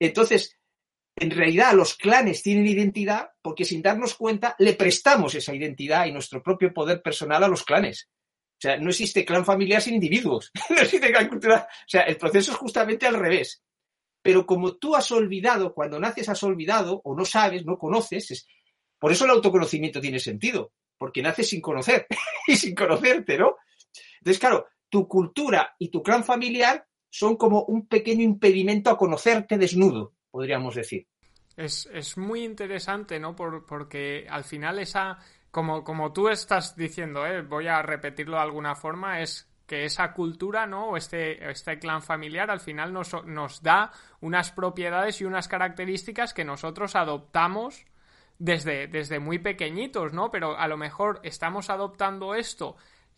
Entonces, 0.00 0.58
en 1.16 1.30
realidad 1.30 1.74
los 1.74 1.94
clanes 1.94 2.42
tienen 2.42 2.66
identidad 2.66 3.30
porque 3.40 3.64
sin 3.64 3.82
darnos 3.82 4.14
cuenta 4.14 4.56
le 4.58 4.74
prestamos 4.74 5.34
esa 5.34 5.54
identidad 5.54 6.06
y 6.06 6.12
nuestro 6.12 6.42
propio 6.42 6.72
poder 6.72 7.02
personal 7.02 7.44
a 7.44 7.48
los 7.48 7.64
clanes. 7.64 8.08
O 8.54 8.60
sea, 8.60 8.78
no 8.78 8.90
existe 8.90 9.24
clan 9.24 9.44
familiar 9.44 9.82
sin 9.82 9.94
individuos, 9.94 10.50
no 10.70 10.76
existe 10.76 11.10
clan 11.12 11.28
cultural. 11.28 11.60
O 11.60 11.88
sea, 11.88 12.02
el 12.02 12.16
proceso 12.16 12.52
es 12.52 12.56
justamente 12.56 13.06
al 13.06 13.14
revés. 13.14 13.62
Pero 14.22 14.46
como 14.46 14.76
tú 14.76 14.96
has 14.96 15.10
olvidado, 15.12 15.74
cuando 15.74 16.00
naces 16.00 16.28
has 16.28 16.42
olvidado 16.42 17.00
o 17.04 17.14
no 17.14 17.24
sabes, 17.24 17.64
no 17.66 17.78
conoces, 17.78 18.30
es, 18.30 18.46
por 18.98 19.12
eso 19.12 19.26
el 19.26 19.32
autoconocimiento 19.32 20.00
tiene 20.00 20.18
sentido, 20.18 20.72
porque 20.96 21.22
naces 21.22 21.50
sin 21.50 21.60
conocer 21.60 22.06
y 22.46 22.56
sin 22.56 22.74
conocerte, 22.74 23.36
¿no? 23.36 23.56
Entonces, 24.20 24.40
claro, 24.40 24.66
tu 24.88 25.06
cultura 25.06 25.76
y 25.78 25.90
tu 25.90 26.02
clan 26.02 26.24
familiar 26.24 26.86
son 27.10 27.36
como 27.36 27.64
un 27.64 27.86
pequeño 27.86 28.22
impedimento 28.22 28.90
a 28.90 28.96
conocerte 28.96 29.58
desnudo, 29.58 30.14
podríamos 30.34 30.74
decir. 30.74 31.06
Es, 31.56 32.16
muy 32.16 32.42
interesante, 32.42 33.20
¿no? 33.20 33.36
porque 33.36 34.26
al 34.28 34.42
final 34.42 34.80
esa, 34.80 35.16
como, 35.52 35.84
como 35.84 36.12
tú 36.12 36.28
estás 36.28 36.74
diciendo, 36.74 37.24
¿eh? 37.24 37.42
voy 37.42 37.68
a 37.68 37.80
repetirlo 37.82 38.36
de 38.36 38.42
alguna 38.42 38.74
forma, 38.74 39.20
es 39.20 39.48
que 39.64 39.84
esa 39.84 40.12
cultura, 40.12 40.66
¿no? 40.66 40.88
O 40.88 40.96
este, 40.96 41.48
este 41.48 41.78
clan 41.78 42.02
familiar 42.02 42.50
al 42.50 42.58
final 42.58 42.92
nos, 42.92 43.14
nos 43.24 43.62
da 43.62 43.92
unas 44.20 44.50
propiedades 44.50 45.20
y 45.20 45.24
unas 45.24 45.46
características 45.46 46.34
que 46.34 46.44
nosotros 46.44 46.96
adoptamos 46.96 47.84
desde, 48.36 48.88
desde 48.88 49.20
muy 49.20 49.38
pequeñitos, 49.38 50.12
¿no? 50.12 50.32
Pero 50.32 50.58
a 50.58 50.66
lo 50.66 50.76
mejor 50.76 51.20
estamos 51.22 51.70
adoptando 51.70 52.34
esto 52.34 52.74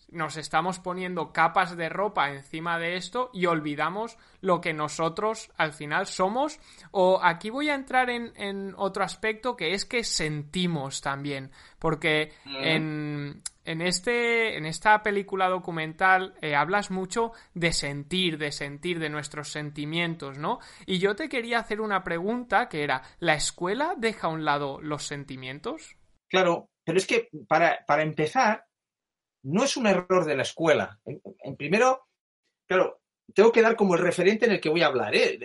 nos 0.09 0.37
estamos 0.37 0.79
poniendo 0.79 1.33
capas 1.33 1.77
de 1.77 1.89
ropa 1.89 2.31
encima 2.31 2.79
de 2.79 2.97
esto 2.97 3.31
y 3.33 3.47
olvidamos 3.47 4.17
lo 4.41 4.61
que 4.61 4.73
nosotros 4.73 5.51
al 5.57 5.73
final 5.73 6.07
somos. 6.07 6.61
O 6.93 7.21
aquí 7.23 7.51
voy 7.51 7.71
a 7.71 7.75
entrar 7.75 8.09
en, 8.11 8.75
otro 8.77 9.05
aspecto 9.05 9.57
que 9.57 9.73
es 9.73 9.85
que 9.85 10.05
sentimos 10.05 11.01
también. 11.01 11.51
Porque 11.79 12.33
en, 12.45 13.43
en, 13.65 13.83
este, 13.83 14.57
en 14.57 14.67
esta 14.67 15.03
película 15.03 15.49
documental 15.49 16.35
eh, 16.41 16.55
hablas 16.55 16.91
mucho 16.91 17.33
de 17.55 17.73
sentir, 17.73 18.39
de 18.39 18.53
sentir, 18.53 18.99
de 18.99 19.11
nuestros 19.11 19.51
sentimientos, 19.51 20.39
¿no? 20.39 20.61
Y 20.87 20.99
yo 20.99 21.17
te 21.17 21.29
quería 21.29 21.59
hacer 21.59 21.81
una 21.81 22.05
pregunta 22.05 22.69
que 22.69 22.85
era, 22.85 23.03
¿la 23.19 23.35
escuela 23.35 23.95
deja 23.97 24.29
a 24.29 24.31
un 24.31 24.45
lado 24.45 24.81
los 24.81 25.05
sentimientos? 25.05 25.97
Claro, 26.29 26.71
pero 26.85 26.99
es 26.99 27.07
que 27.07 27.29
para, 27.49 27.85
para 27.87 28.03
empezar, 28.03 28.66
no 29.47 29.63
es 29.65 29.77
un 29.77 29.87
error 29.87 30.25
de 30.25 30.37
la 30.37 30.43
escuela. 30.43 30.99
En, 31.05 31.57
primero, 31.57 32.09
claro, 32.67 33.01
tengo 33.33 33.53
que 33.53 33.63
dar 33.63 33.77
como 33.77 33.95
el 33.95 34.01
referente 34.01 34.47
en 34.47 34.53
el 34.53 34.61
que 34.61 34.69
voy 34.69 34.83
a 34.83 34.87
hablar. 34.87 35.15
¿eh? 35.15 35.39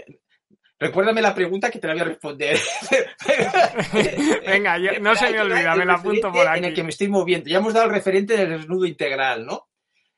Recuérdame 0.80 1.22
la 1.22 1.36
pregunta 1.36 1.70
que 1.70 1.78
te 1.78 1.88
la 1.88 1.94
voy 1.94 2.02
a 2.02 2.06
responder. 2.06 2.58
Venga, 4.46 4.78
no 5.00 5.16
se 5.16 5.30
me 5.30 5.42
olvida, 5.42 5.76
me 5.76 5.86
la 5.86 5.94
apunto 5.94 6.32
por 6.32 6.48
aquí. 6.48 6.60
En 6.60 6.66
el 6.66 6.74
que 6.74 6.84
me 6.84 6.90
estoy 6.90 7.10
moviendo. 7.10 7.48
Ya 7.48 7.60
hemos 7.60 7.74
dado 7.74 7.86
el 7.86 7.92
referente 7.92 8.36
del 8.36 8.50
desnudo 8.50 8.86
integral, 8.86 9.46
¿no? 9.46 9.70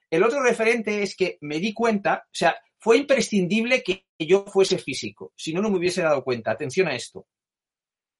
El 0.09 0.23
otro 0.23 0.41
referente 0.41 1.03
es 1.03 1.15
que 1.15 1.37
me 1.41 1.59
di 1.59 1.73
cuenta, 1.73 2.23
o 2.25 2.29
sea, 2.31 2.55
fue 2.79 2.97
imprescindible 2.97 3.83
que 3.83 4.05
yo 4.19 4.45
fuese 4.45 4.77
físico, 4.77 5.33
si 5.35 5.53
no, 5.53 5.61
no 5.61 5.69
me 5.69 5.77
hubiese 5.77 6.01
dado 6.01 6.23
cuenta. 6.23 6.51
Atención 6.51 6.87
a 6.87 6.95
esto. 6.95 7.27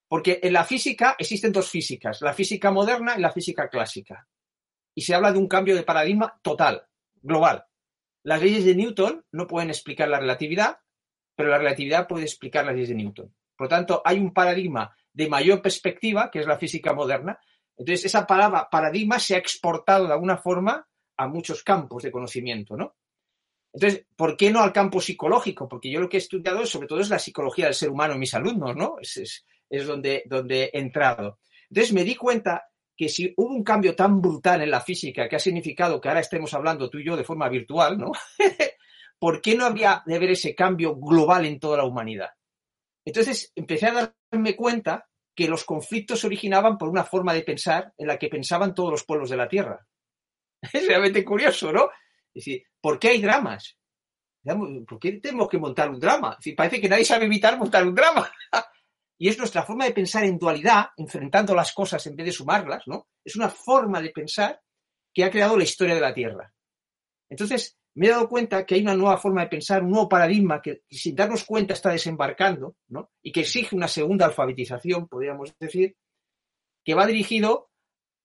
Porque 0.10 0.40
en 0.44 0.54
la 0.54 0.66
física 0.66 1.16
existen 1.18 1.54
dos 1.54 1.70
físicas, 1.70 2.22
la 2.22 2.34
física 2.34 2.72
moderna 2.72 3.16
y 3.18 3.22
la 3.22 3.32
física 3.32 3.70
clásica 3.70 4.28
y 4.96 5.02
se 5.02 5.16
habla 5.16 5.32
de 5.32 5.40
un 5.40 5.48
cambio 5.48 5.76
de 5.76 5.84
paradigma 5.84 6.40
total, 6.42 6.88
global. 7.22 7.66
Las 8.24 8.42
leyes 8.42 8.66
de 8.66 8.76
Newton 8.76 9.26
no 9.32 9.48
pueden 9.48 9.70
explicar 9.70 10.08
la 10.08 10.20
relatividad, 10.20 10.78
pero 11.36 11.50
la 11.50 11.58
relatividad 11.58 12.08
puede 12.08 12.24
explicar 12.24 12.66
las 12.66 12.76
leyes 12.76 12.90
de 12.90 12.96
Newton. 12.96 13.34
Por 13.56 13.66
lo 13.66 13.70
tanto, 13.70 14.02
hay 14.06 14.20
un 14.20 14.34
paradigma 14.34 14.96
de 15.12 15.28
mayor 15.28 15.62
perspectiva, 15.62 16.32
que 16.32 16.40
es 16.40 16.48
la 16.48 16.58
física 16.58 16.94
moderna. 16.94 17.40
Entonces, 17.78 18.06
esa 18.06 18.26
palabra 18.26 18.70
paradigma 18.70 19.20
se 19.20 19.36
ha 19.36 19.40
exportado 19.40 20.08
de 20.08 20.14
alguna 20.14 20.38
forma 20.38 20.88
a 21.18 21.28
muchos 21.28 21.64
campos 21.64 22.04
de 22.04 22.12
conocimiento, 22.12 22.76
¿no? 22.76 22.96
Entonces, 23.74 24.06
¿por 24.16 24.38
qué 24.38 24.52
no 24.52 24.62
al 24.62 24.72
campo 24.72 25.02
psicológico? 25.02 25.68
Porque 25.68 25.92
yo 25.92 26.00
lo 26.00 26.08
que 26.08 26.18
he 26.18 26.20
estudiado 26.20 26.66
sobre 26.66 26.88
todo 26.88 27.00
es 27.00 27.10
la 27.10 27.20
psicología 27.20 27.66
del 27.66 27.74
ser 27.74 27.90
humano 27.90 28.14
en 28.14 28.20
mis 28.20 28.34
alumnos, 28.34 28.76
¿no? 28.76 28.98
Es, 29.02 29.44
es 29.70 29.88
donde, 29.88 30.24
donde 30.28 30.66
he 30.66 30.80
entrado. 30.80 31.40
Entonces 31.70 31.94
me 31.94 32.04
di 32.04 32.16
cuenta 32.16 32.70
que 32.96 33.10
si 33.10 33.34
hubo 33.38 33.54
un 33.54 33.64
cambio 33.64 33.96
tan 33.96 34.22
brutal 34.22 34.62
en 34.62 34.72
la 34.72 34.82
física 34.82 35.28
que 35.28 35.36
ha 35.36 35.40
significado 35.40 36.00
que 36.00 36.08
ahora 36.08 36.22
estemos 36.22 36.54
hablando 36.54 36.90
tú 36.90 37.00
y 37.00 37.06
yo 37.06 37.18
de 37.18 37.24
forma 37.24 37.50
virtual, 37.50 37.98
¿no? 37.98 38.12
¿Por 39.20 39.42
qué 39.42 39.56
no 39.56 39.66
habría 39.66 40.04
de 40.06 40.16
haber 40.16 40.32
ese 40.32 40.54
cambio 40.54 40.96
global 40.96 41.46
en 41.46 41.60
toda 41.60 41.78
la 41.78 41.86
humanidad? 41.86 42.30
Entonces 43.06 43.52
empecé 43.56 43.88
a 43.88 44.16
darme 44.32 44.56
cuenta 44.56 45.08
que 45.36 45.48
los 45.48 45.64
conflictos 45.64 46.20
se 46.20 46.28
originaban 46.28 46.78
por 46.78 46.90
una 46.90 47.04
forma 47.04 47.34
de 47.34 47.42
pensar 47.42 47.94
en 47.98 48.08
la 48.08 48.18
que 48.18 48.30
pensaban 48.30 48.76
todos 48.76 48.92
los 48.92 49.04
pueblos 49.04 49.30
de 49.30 49.38
la 49.38 49.48
Tierra. 49.48 49.86
Es 50.74 50.88
realmente 50.88 51.26
curioso, 51.26 51.72
¿no? 51.72 51.86
Es 52.34 52.46
decir, 52.46 52.64
¿por 52.80 53.00
qué 53.00 53.10
hay 53.10 53.22
dramas? 53.22 53.78
¿Por 54.88 55.00
qué 55.00 55.14
tenemos 55.14 55.48
que 55.48 55.58
montar 55.58 55.90
un 55.90 56.00
drama? 56.00 56.38
parece 56.56 56.82
que 56.82 56.90
nadie 56.90 57.06
sabe 57.06 57.26
evitar 57.26 57.58
montar 57.58 57.86
un 57.86 57.96
drama. 57.96 58.30
Y 59.24 59.30
es 59.30 59.38
nuestra 59.38 59.64
forma 59.64 59.86
de 59.86 59.94
pensar 59.94 60.26
en 60.26 60.38
dualidad, 60.38 60.88
enfrentando 60.98 61.56
las 61.56 61.72
cosas 61.72 62.06
en 62.08 62.18
vez 62.18 62.26
de 62.26 62.32
sumarlas, 62.34 62.84
¿no? 62.88 63.08
Es 63.24 63.38
una 63.38 63.48
forma 63.48 64.02
de 64.02 64.10
pensar 64.10 64.60
que 65.14 65.24
ha 65.24 65.32
creado 65.32 65.56
la 65.58 65.64
historia 65.64 65.96
de 65.96 66.02
la 66.02 66.14
Tierra. 66.14 66.54
Entonces, 67.30 67.78
me 67.96 68.08
he 68.08 68.10
dado 68.10 68.28
cuenta 68.28 68.66
que 68.66 68.76
hay 68.76 68.82
una 68.82 68.98
nueva 68.98 69.16
forma 69.16 69.44
de 69.44 69.48
pensar, 69.48 69.82
un 69.82 69.92
nuevo 69.92 70.10
paradigma 70.10 70.62
que, 70.62 70.82
sin 70.90 71.16
darnos 71.16 71.46
cuenta 71.46 71.74
está 71.74 71.92
desembarcando, 71.92 72.76
¿no? 72.90 73.12
Y 73.22 73.32
que 73.32 73.40
exige 73.40 73.78
una 73.78 73.88
segunda 73.88 74.26
alfabetización, 74.26 75.08
podríamos 75.08 75.58
decir, 75.58 75.96
que 76.84 76.94
va 76.94 77.08
dirigido 77.08 77.72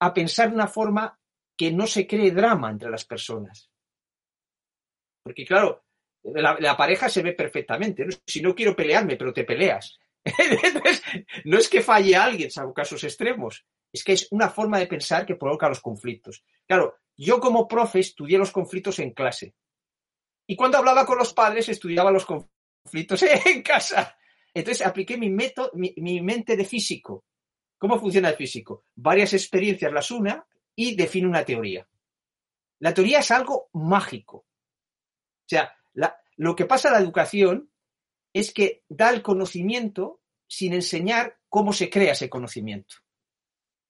a 0.00 0.12
pensar 0.12 0.48
de 0.48 0.56
una 0.56 0.66
forma 0.66 1.16
que 1.56 1.70
no 1.70 1.86
se 1.86 2.08
cree 2.08 2.32
drama 2.32 2.72
entre 2.72 2.90
las 2.90 3.04
personas. 3.04 3.70
Porque, 5.22 5.44
claro, 5.44 5.84
la, 6.24 6.76
pareja 6.76 7.08
se 7.08 7.22
ve 7.22 7.34
perfectamente. 7.34 8.04
Si 8.26 8.42
no 8.42 8.52
quiero 8.52 8.74
pelearme, 8.74 9.16
pero 9.16 9.32
te 9.32 9.44
peleas. 9.44 9.96
No 11.44 11.58
es 11.58 11.68
que 11.68 11.82
falle 11.82 12.16
alguien, 12.16 12.50
salvo 12.50 12.74
casos 12.74 13.02
extremos, 13.04 13.64
es 13.92 14.04
que 14.04 14.12
es 14.12 14.28
una 14.30 14.48
forma 14.48 14.78
de 14.78 14.86
pensar 14.86 15.24
que 15.24 15.36
provoca 15.36 15.68
los 15.68 15.80
conflictos. 15.80 16.44
Claro, 16.66 16.96
yo 17.16 17.40
como 17.40 17.66
profe 17.66 18.00
estudié 18.00 18.38
los 18.38 18.52
conflictos 18.52 18.98
en 18.98 19.12
clase. 19.12 19.54
Y 20.46 20.56
cuando 20.56 20.78
hablaba 20.78 21.04
con 21.04 21.18
los 21.18 21.32
padres, 21.34 21.68
estudiaba 21.68 22.10
los 22.10 22.26
conflictos 22.26 23.22
en 23.22 23.62
casa. 23.62 24.16
Entonces 24.54 24.86
apliqué 24.86 25.16
mi, 25.16 25.30
método, 25.30 25.70
mi, 25.74 26.20
mente 26.20 26.56
de 26.56 26.64
físico. 26.64 27.24
¿Cómo 27.76 27.98
funciona 27.98 28.30
el 28.30 28.36
físico? 28.36 28.84
Varias 28.94 29.32
experiencias 29.34 29.92
las 29.92 30.10
una 30.10 30.44
y 30.74 30.96
define 30.96 31.28
una 31.28 31.44
teoría. 31.44 31.86
La 32.80 32.94
teoría 32.94 33.20
es 33.20 33.30
algo 33.30 33.68
mágico. 33.72 34.38
O 34.38 35.48
sea, 35.48 35.72
lo 36.36 36.54
que 36.54 36.66
pasa 36.66 36.88
en 36.88 36.94
la 36.94 37.00
educación 37.00 37.70
es 38.32 38.52
que 38.52 38.84
da 38.88 39.10
el 39.10 39.22
conocimiento 39.22 40.20
sin 40.46 40.72
enseñar 40.72 41.38
cómo 41.48 41.72
se 41.72 41.90
crea 41.90 42.12
ese 42.12 42.28
conocimiento. 42.28 42.96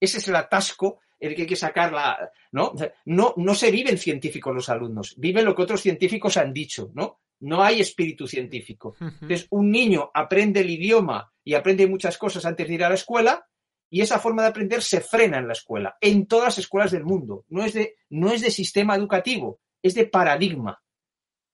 Ese 0.01 0.19
es 0.19 0.29
el 0.29 0.37
atasco 0.37 1.01
el 1.21 1.35
que 1.35 1.43
hay 1.43 1.49
que 1.49 1.57
sacar 1.57 1.93
la. 1.93 2.31
¿no? 2.53 2.73
No, 3.05 3.35
no 3.37 3.55
se 3.55 3.71
viven 3.71 3.99
científicos 3.99 4.55
los 4.55 4.69
alumnos, 4.69 5.15
viven 5.19 5.45
lo 5.45 5.55
que 5.55 5.63
otros 5.63 5.81
científicos 5.81 6.37
han 6.37 6.53
dicho, 6.53 6.91
¿no? 6.95 7.21
No 7.41 7.63
hay 7.63 7.81
espíritu 7.81 8.27
científico. 8.27 8.97
Entonces, 9.01 9.47
un 9.51 9.71
niño 9.71 10.11
aprende 10.13 10.61
el 10.61 10.71
idioma 10.71 11.33
y 11.45 11.55
aprende 11.55 11.87
muchas 11.87 12.19
cosas 12.19 12.45
antes 12.45 12.67
de 12.67 12.75
ir 12.75 12.85
a 12.85 12.89
la 12.89 12.97
escuela, 12.97 13.47
y 13.91 14.01
esa 14.01 14.19
forma 14.19 14.43
de 14.43 14.49
aprender 14.49 14.83
se 14.83 15.01
frena 15.01 15.39
en 15.39 15.47
la 15.47 15.53
escuela, 15.53 15.97
en 16.01 16.27
todas 16.27 16.47
las 16.47 16.59
escuelas 16.59 16.91
del 16.91 17.05
mundo. 17.05 17.45
No 17.49 17.65
es 17.65 17.75
de, 17.75 17.97
no 18.11 18.33
es 18.33 18.43
de 18.43 18.51
sistema 18.51 18.97
educativo, 18.97 19.61
es 19.83 19.95
de 19.95 20.07
paradigma. 20.07 20.83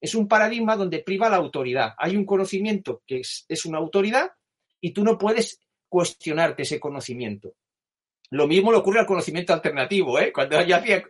Es 0.04 0.14
un 0.14 0.28
paradigma 0.28 0.76
donde 0.76 0.99
priva 0.99 1.30
la 1.30 1.37
autoridad. 1.37 1.94
Hay 1.96 2.14
un 2.14 2.26
conocimiento 2.26 3.02
que 3.06 3.20
es, 3.20 3.64
una 3.64 3.78
autoridad 3.78 4.32
y 4.78 4.92
tú 4.92 5.02
no 5.02 5.16
puedes 5.16 5.61
cuestionarte 5.88 6.64
ese 6.64 6.78
conocimiento. 6.78 7.54
Lo 8.28 8.46
mismo 8.46 8.70
le 8.70 8.76
ocurre 8.76 9.00
al 9.00 9.06
conocimiento 9.06 9.54
alternativo, 9.54 10.18
¿eh? 10.18 10.30
Cuando 10.30 10.61
yo 10.61 10.76
hacía 10.76 11.02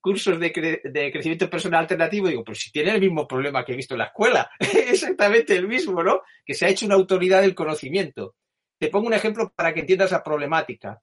cursos 0.00 0.40
de, 0.40 0.50
crecimiento 0.50 1.48
personal 1.48 1.82
alternativo, 1.82 2.26
digo, 2.26 2.42
pero 2.42 2.56
si 2.56 2.72
tiene 2.72 2.90
el 2.90 3.00
mismo 3.00 3.28
problema 3.28 3.64
que 3.64 3.74
he 3.74 3.76
visto 3.76 3.94
en 3.94 3.98
la 3.98 4.06
escuela, 4.06 4.50
exactamente 4.58 5.54
el 5.54 5.68
mismo, 5.68 6.02
¿no? 6.02 6.22
Que 6.44 6.54
se 6.54 6.66
ha 6.66 6.68
hecho 6.68 6.86
una 6.86 6.96
autoridad 6.96 7.42
del 7.42 7.54
conocimiento. 7.54 8.34
Te 8.76 8.88
pongo 8.88 9.06
un 9.06 9.14
ejemplo 9.14 9.52
para 9.54 9.72
que 9.72 9.82
entiendas 9.82 10.10
la 10.10 10.24
problemática. 10.24 11.00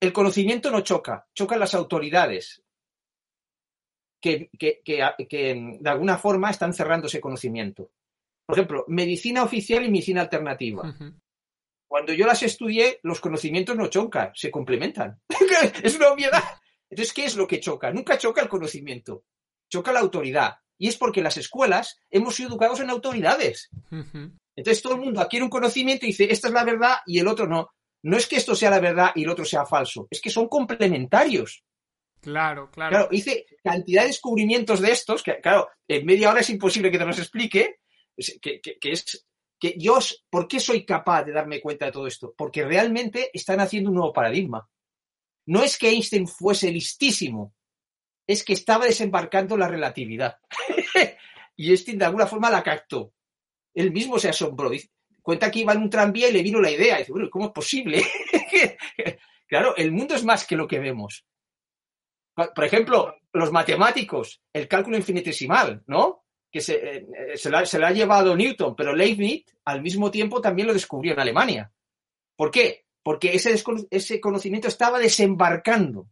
El 0.00 0.14
conocimiento 0.14 0.70
no 0.70 0.80
choca, 0.80 1.26
chocan 1.34 1.60
las 1.60 1.74
autoridades 1.74 2.62
que, 4.22 4.48
de 4.54 5.90
alguna 5.90 6.16
forma 6.16 6.50
están 6.50 6.72
cerrando 6.72 7.08
ese 7.08 7.20
conocimiento. 7.20 7.90
Por 8.46 8.56
ejemplo, 8.56 8.84
medicina 8.88 9.42
oficial 9.42 9.84
y 9.84 9.90
medicina 9.90 10.22
alternativa. 10.22 10.94
Cuando 11.86 12.14
yo 12.14 12.26
las 12.26 12.42
estudié, 12.42 13.00
los 13.02 13.20
conocimientos 13.20 13.76
no 13.76 13.88
chocan, 13.88 14.30
se 14.34 14.50
complementan. 14.50 15.20
es 15.82 15.96
una 15.96 16.12
obviedad. 16.12 16.42
Entonces, 16.88 17.12
¿qué 17.12 17.24
es 17.24 17.36
lo 17.36 17.46
que 17.46 17.60
choca? 17.60 17.92
Nunca 17.92 18.16
choca 18.16 18.42
el 18.42 18.48
conocimiento, 18.48 19.24
choca 19.70 19.92
la 19.92 20.00
autoridad. 20.00 20.56
Y 20.78 20.88
es 20.88 20.96
porque 20.96 21.22
las 21.22 21.36
escuelas 21.36 22.00
hemos 22.10 22.34
sido 22.34 22.50
educados 22.50 22.80
en 22.80 22.90
autoridades. 22.90 23.70
Entonces 24.56 24.82
todo 24.82 24.94
el 24.94 25.00
mundo 25.00 25.20
adquiere 25.20 25.44
un 25.44 25.50
conocimiento 25.50 26.06
y 26.06 26.08
dice, 26.08 26.30
esta 26.30 26.48
es 26.48 26.54
la 26.54 26.64
verdad 26.64 26.96
y 27.06 27.18
el 27.18 27.28
otro 27.28 27.46
no. 27.46 27.70
No 28.04 28.16
es 28.16 28.26
que 28.26 28.36
esto 28.36 28.54
sea 28.54 28.70
la 28.70 28.80
verdad 28.80 29.12
y 29.14 29.22
el 29.22 29.28
otro 29.28 29.44
sea 29.44 29.64
falso, 29.64 30.08
es 30.10 30.20
que 30.20 30.30
son 30.30 30.48
complementarios. 30.48 31.62
Claro, 32.22 32.70
claro. 32.70 32.90
Claro, 32.90 33.08
hice 33.10 33.46
cantidad 33.64 34.02
de 34.02 34.08
descubrimientos 34.08 34.80
de 34.80 34.92
estos, 34.92 35.24
que 35.24 35.40
claro, 35.40 35.68
en 35.88 36.06
media 36.06 36.30
hora 36.30 36.40
es 36.40 36.50
imposible 36.50 36.90
que 36.90 36.98
te 36.98 37.04
los 37.04 37.18
explique, 37.18 37.80
que, 38.40 38.60
es 38.80 39.26
que 39.58 39.74
yo, 39.76 39.98
¿por 40.30 40.46
qué 40.46 40.60
soy 40.60 40.84
capaz 40.84 41.24
de 41.24 41.32
darme 41.32 41.60
cuenta 41.60 41.86
de 41.86 41.92
todo 41.92 42.06
esto? 42.06 42.32
Porque 42.36 42.64
realmente 42.64 43.30
están 43.32 43.58
haciendo 43.58 43.90
un 43.90 43.96
nuevo 43.96 44.12
paradigma. 44.12 44.68
No 45.46 45.64
es 45.64 45.76
que 45.76 45.88
Einstein 45.88 46.28
fuese 46.28 46.70
listísimo, 46.70 47.54
es 48.24 48.44
que 48.44 48.52
estaba 48.52 48.86
desembarcando 48.86 49.56
la 49.56 49.66
relatividad. 49.66 50.38
y 51.56 51.70
Einstein 51.70 51.98
de 51.98 52.04
alguna 52.04 52.28
forma 52.28 52.50
la 52.50 52.62
captó. 52.62 53.14
Él 53.74 53.90
mismo 53.90 54.16
se 54.20 54.28
asombró. 54.28 54.70
cuenta 55.22 55.50
que 55.50 55.58
iba 55.58 55.72
en 55.72 55.82
un 55.82 55.90
tranvía 55.90 56.28
y 56.28 56.32
le 56.32 56.42
vino 56.42 56.60
la 56.60 56.70
idea. 56.70 56.96
Y 56.96 56.98
dice, 57.00 57.12
bueno, 57.12 57.28
¿cómo 57.28 57.46
es 57.46 57.52
posible? 57.52 58.00
claro, 59.48 59.76
el 59.76 59.90
mundo 59.90 60.14
es 60.14 60.24
más 60.24 60.46
que 60.46 60.54
lo 60.54 60.68
que 60.68 60.78
vemos. 60.78 61.26
Por 62.34 62.64
ejemplo, 62.64 63.16
los 63.32 63.52
matemáticos, 63.52 64.42
el 64.52 64.68
cálculo 64.68 64.96
infinitesimal, 64.96 65.82
¿no? 65.86 66.22
que 66.52 66.60
se, 66.60 66.96
eh, 66.96 67.06
se, 67.36 67.50
la, 67.50 67.88
ha 67.88 67.92
llevado 67.92 68.36
Newton, 68.36 68.76
pero 68.76 68.94
Leibniz 68.94 69.46
al 69.64 69.80
mismo 69.80 70.10
tiempo 70.10 70.40
también 70.40 70.68
lo 70.68 70.74
descubrió 70.74 71.14
en 71.14 71.20
Alemania. 71.20 71.72
¿Por 72.36 72.50
qué? 72.50 72.84
Porque 73.02 73.34
ese, 73.34 73.54
ese 73.90 74.20
conocimiento 74.20 74.68
estaba 74.68 74.98
desembarcando 74.98 76.08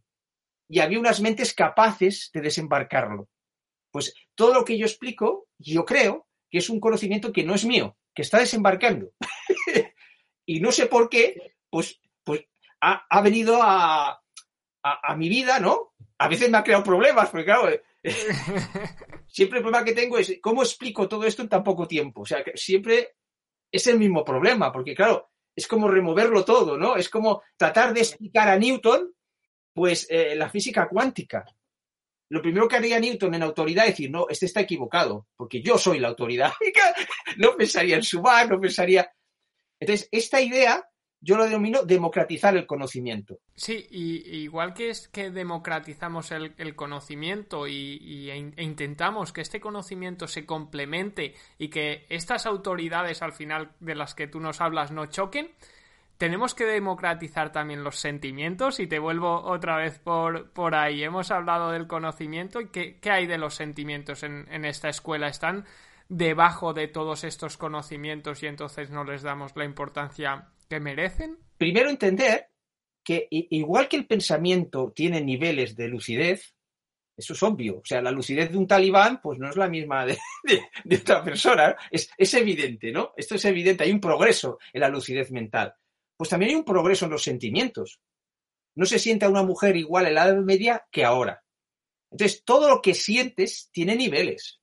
y 0.67 0.79
había 0.79 0.99
unas 0.99 1.21
mentes 1.21 1.53
capaces 1.53 2.31
de 2.33 2.41
desembarcarlo. 2.41 3.29
Pues 3.91 4.15
todo 4.35 4.53
lo 4.53 4.65
que 4.65 4.77
yo 4.77 4.85
explico, 4.85 5.47
yo 5.59 5.85
creo 5.85 6.27
que 6.49 6.57
es 6.57 6.69
un 6.69 6.79
conocimiento 6.79 7.31
que 7.31 7.43
no 7.43 7.53
es 7.53 7.63
mío, 7.63 7.97
que 8.15 8.23
está 8.23 8.39
desembarcando. 8.39 9.11
y 10.45 10.59
no 10.59 10.71
sé 10.71 10.87
por 10.87 11.07
qué, 11.07 11.55
pues, 11.69 12.01
pues 12.23 12.45
ha, 12.81 13.05
ha 13.09 13.21
venido 13.21 13.61
a, 13.61 14.21
a, 14.81 15.15
mi 15.15 15.29
vida, 15.29 15.59
¿no? 15.59 15.90
A 16.21 16.27
veces 16.27 16.51
me 16.51 16.57
ha 16.59 16.63
creado 16.63 16.83
problemas, 16.83 17.29
porque 17.31 17.45
claro, 17.45 17.67
siempre 19.27 19.57
el 19.57 19.63
problema 19.63 19.83
que 19.83 19.93
tengo 19.93 20.19
es 20.19 20.37
cómo 20.39 20.61
explico 20.61 21.09
todo 21.09 21.25
esto 21.25 21.41
en 21.41 21.49
tan 21.49 21.63
poco 21.63 21.87
tiempo. 21.87 22.21
O 22.21 22.25
sea, 22.27 22.43
que 22.43 22.55
siempre 22.55 23.15
es 23.71 23.87
el 23.87 23.97
mismo 23.97 24.23
problema, 24.23 24.71
porque 24.71 24.93
claro, 24.93 25.31
es 25.55 25.65
como 25.65 25.87
removerlo 25.87 26.45
todo, 26.45 26.77
¿no? 26.77 26.95
Es 26.95 27.09
como 27.09 27.41
tratar 27.57 27.91
de 27.91 28.01
explicar 28.01 28.49
a 28.49 28.55
Newton, 28.55 29.11
pues, 29.73 30.05
eh, 30.11 30.35
la 30.35 30.47
física 30.47 30.87
cuántica. 30.87 31.43
Lo 32.29 32.39
primero 32.39 32.67
que 32.67 32.75
haría 32.75 32.99
Newton 32.99 33.33
en 33.33 33.41
autoridad 33.41 33.85
es 33.85 33.93
decir, 33.93 34.11
no, 34.11 34.27
este 34.29 34.45
está 34.45 34.61
equivocado, 34.61 35.27
porque 35.35 35.63
yo 35.63 35.79
soy 35.79 35.97
la 35.97 36.09
autoridad. 36.09 36.53
no 37.37 37.57
pensaría 37.57 37.95
en 37.95 38.03
su 38.03 38.21
bar, 38.21 38.47
no 38.47 38.61
pensaría. 38.61 39.11
Entonces, 39.79 40.07
esta 40.11 40.39
idea 40.39 40.87
yo 41.21 41.37
lo 41.37 41.45
denomino 41.45 41.83
democratizar 41.83 42.57
el 42.57 42.65
conocimiento. 42.65 43.37
Sí, 43.55 43.87
y, 43.91 44.39
igual 44.39 44.73
que 44.73 44.89
es 44.89 45.07
que 45.07 45.29
democratizamos 45.29 46.31
el, 46.31 46.75
conocimiento 46.75 47.67
y, 47.67 48.29
e, 48.29 48.53
e, 48.57 48.63
intentamos 48.63 49.31
que 49.31 49.41
este 49.41 49.59
conocimiento 49.59 50.27
se 50.27 50.47
complemente 50.47 51.35
y 51.59 51.69
que 51.69 52.05
estas 52.09 52.47
autoridades 52.47 53.21
al 53.21 53.33
final 53.33 53.71
de 53.79 53.95
las 53.95 54.15
que 54.15 54.27
tú 54.27 54.39
nos 54.39 54.61
hablas 54.61 54.91
no 54.91 55.05
choquen, 55.05 55.51
tenemos 56.17 56.55
que 56.55 56.65
democratizar 56.65 57.51
también 57.51 57.83
los 57.83 57.97
sentimientos 57.97 58.79
y 58.79 58.87
te 58.87 58.99
vuelvo 58.99 59.41
otra 59.43 59.77
vez 59.77 59.99
por, 59.99 60.51
por 60.51 60.75
ahí. 60.75 61.03
Hemos 61.03 61.29
hablado 61.29 61.71
del 61.71 61.87
conocimiento 61.87 62.61
y 62.61 62.69
qué, 62.69 62.99
qué 62.99 63.11
hay 63.11 63.27
de 63.27 63.37
los 63.37 63.55
sentimientos 63.55 64.23
en, 64.23 64.47
en 64.51 64.65
esta 64.65 64.89
escuela. 64.89 65.27
¿Están 65.27 65.65
debajo 66.09 66.73
de 66.73 66.87
todos 66.87 67.23
estos 67.23 67.57
conocimientos 67.57 68.43
y 68.43 68.47
entonces 68.47 68.89
no 68.89 69.03
les 69.03 69.21
damos 69.21 69.55
la 69.55 69.65
importancia 69.65 70.49
que 70.71 70.79
merecen? 70.79 71.37
Primero 71.57 71.89
entender 71.89 72.47
que 73.03 73.27
igual 73.29 73.89
que 73.89 73.97
el 73.97 74.07
pensamiento 74.07 74.93
tiene 74.95 75.19
niveles 75.19 75.75
de 75.75 75.89
lucidez, 75.89 76.55
eso 77.17 77.33
es 77.33 77.43
obvio. 77.43 77.79
O 77.79 77.85
sea, 77.85 78.01
la 78.01 78.09
lucidez 78.09 78.51
de 78.51 78.57
un 78.57 78.67
talibán, 78.67 79.19
pues 79.21 79.37
no 79.37 79.49
es 79.49 79.57
la 79.57 79.67
misma 79.67 80.05
de, 80.05 80.17
otra 81.01 81.23
persona. 81.23 81.75
Es, 81.91 82.33
evidente, 82.33 82.93
¿no? 82.93 83.13
Esto 83.17 83.35
es 83.35 83.43
evidente. 83.43 83.83
Hay 83.83 83.91
un 83.91 83.99
progreso 83.99 84.59
en 84.71 84.79
la 84.79 84.87
lucidez 84.87 85.29
mental. 85.31 85.75
Pues 86.15 86.29
también 86.29 86.51
hay 86.51 86.55
un 86.55 86.63
progreso 86.63 87.03
en 87.03 87.11
los 87.11 87.23
sentimientos. 87.23 87.99
No 88.75 88.85
se 88.85 88.97
siente 88.97 89.25
a 89.25 89.29
una 89.29 89.43
mujer 89.43 89.75
igual 89.75 90.07
en 90.07 90.15
la 90.15 90.25
Edad 90.25 90.37
Media 90.37 90.87
que 90.89 91.03
ahora. 91.03 91.43
Entonces, 92.11 92.43
todo 92.45 92.69
lo 92.69 92.81
que 92.81 92.93
sientes 92.93 93.69
tiene 93.73 93.97
niveles. 93.97 94.61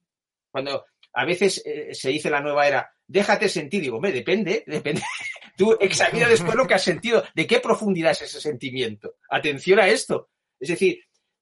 Cuando 0.51 0.87
a 1.13 1.25
veces 1.27 1.63
eh, 1.67 1.95
se 1.95 2.09
dice 2.09 2.31
la 2.31 2.41
nueva 2.41 2.67
era, 2.67 2.91
déjate 3.07 3.51
sentir. 3.51 3.83
Digo, 3.83 4.01
me 4.01 4.11
depende, 4.11 4.65
depende. 4.67 5.03
Tú 5.59 5.77
examina 5.81 6.29
después 6.29 6.55
lo 6.55 6.69
que 6.69 6.75
has 6.75 6.85
sentido. 6.85 7.25
¿De 7.35 7.45
qué 7.45 7.59
profundidad 7.59 8.13
es 8.13 8.23
ese 8.23 8.41
sentimiento? 8.41 9.17
Atención 9.29 9.81
a 9.81 9.89
esto. 9.89 10.31
Es 10.61 10.69
decir, 10.69 11.01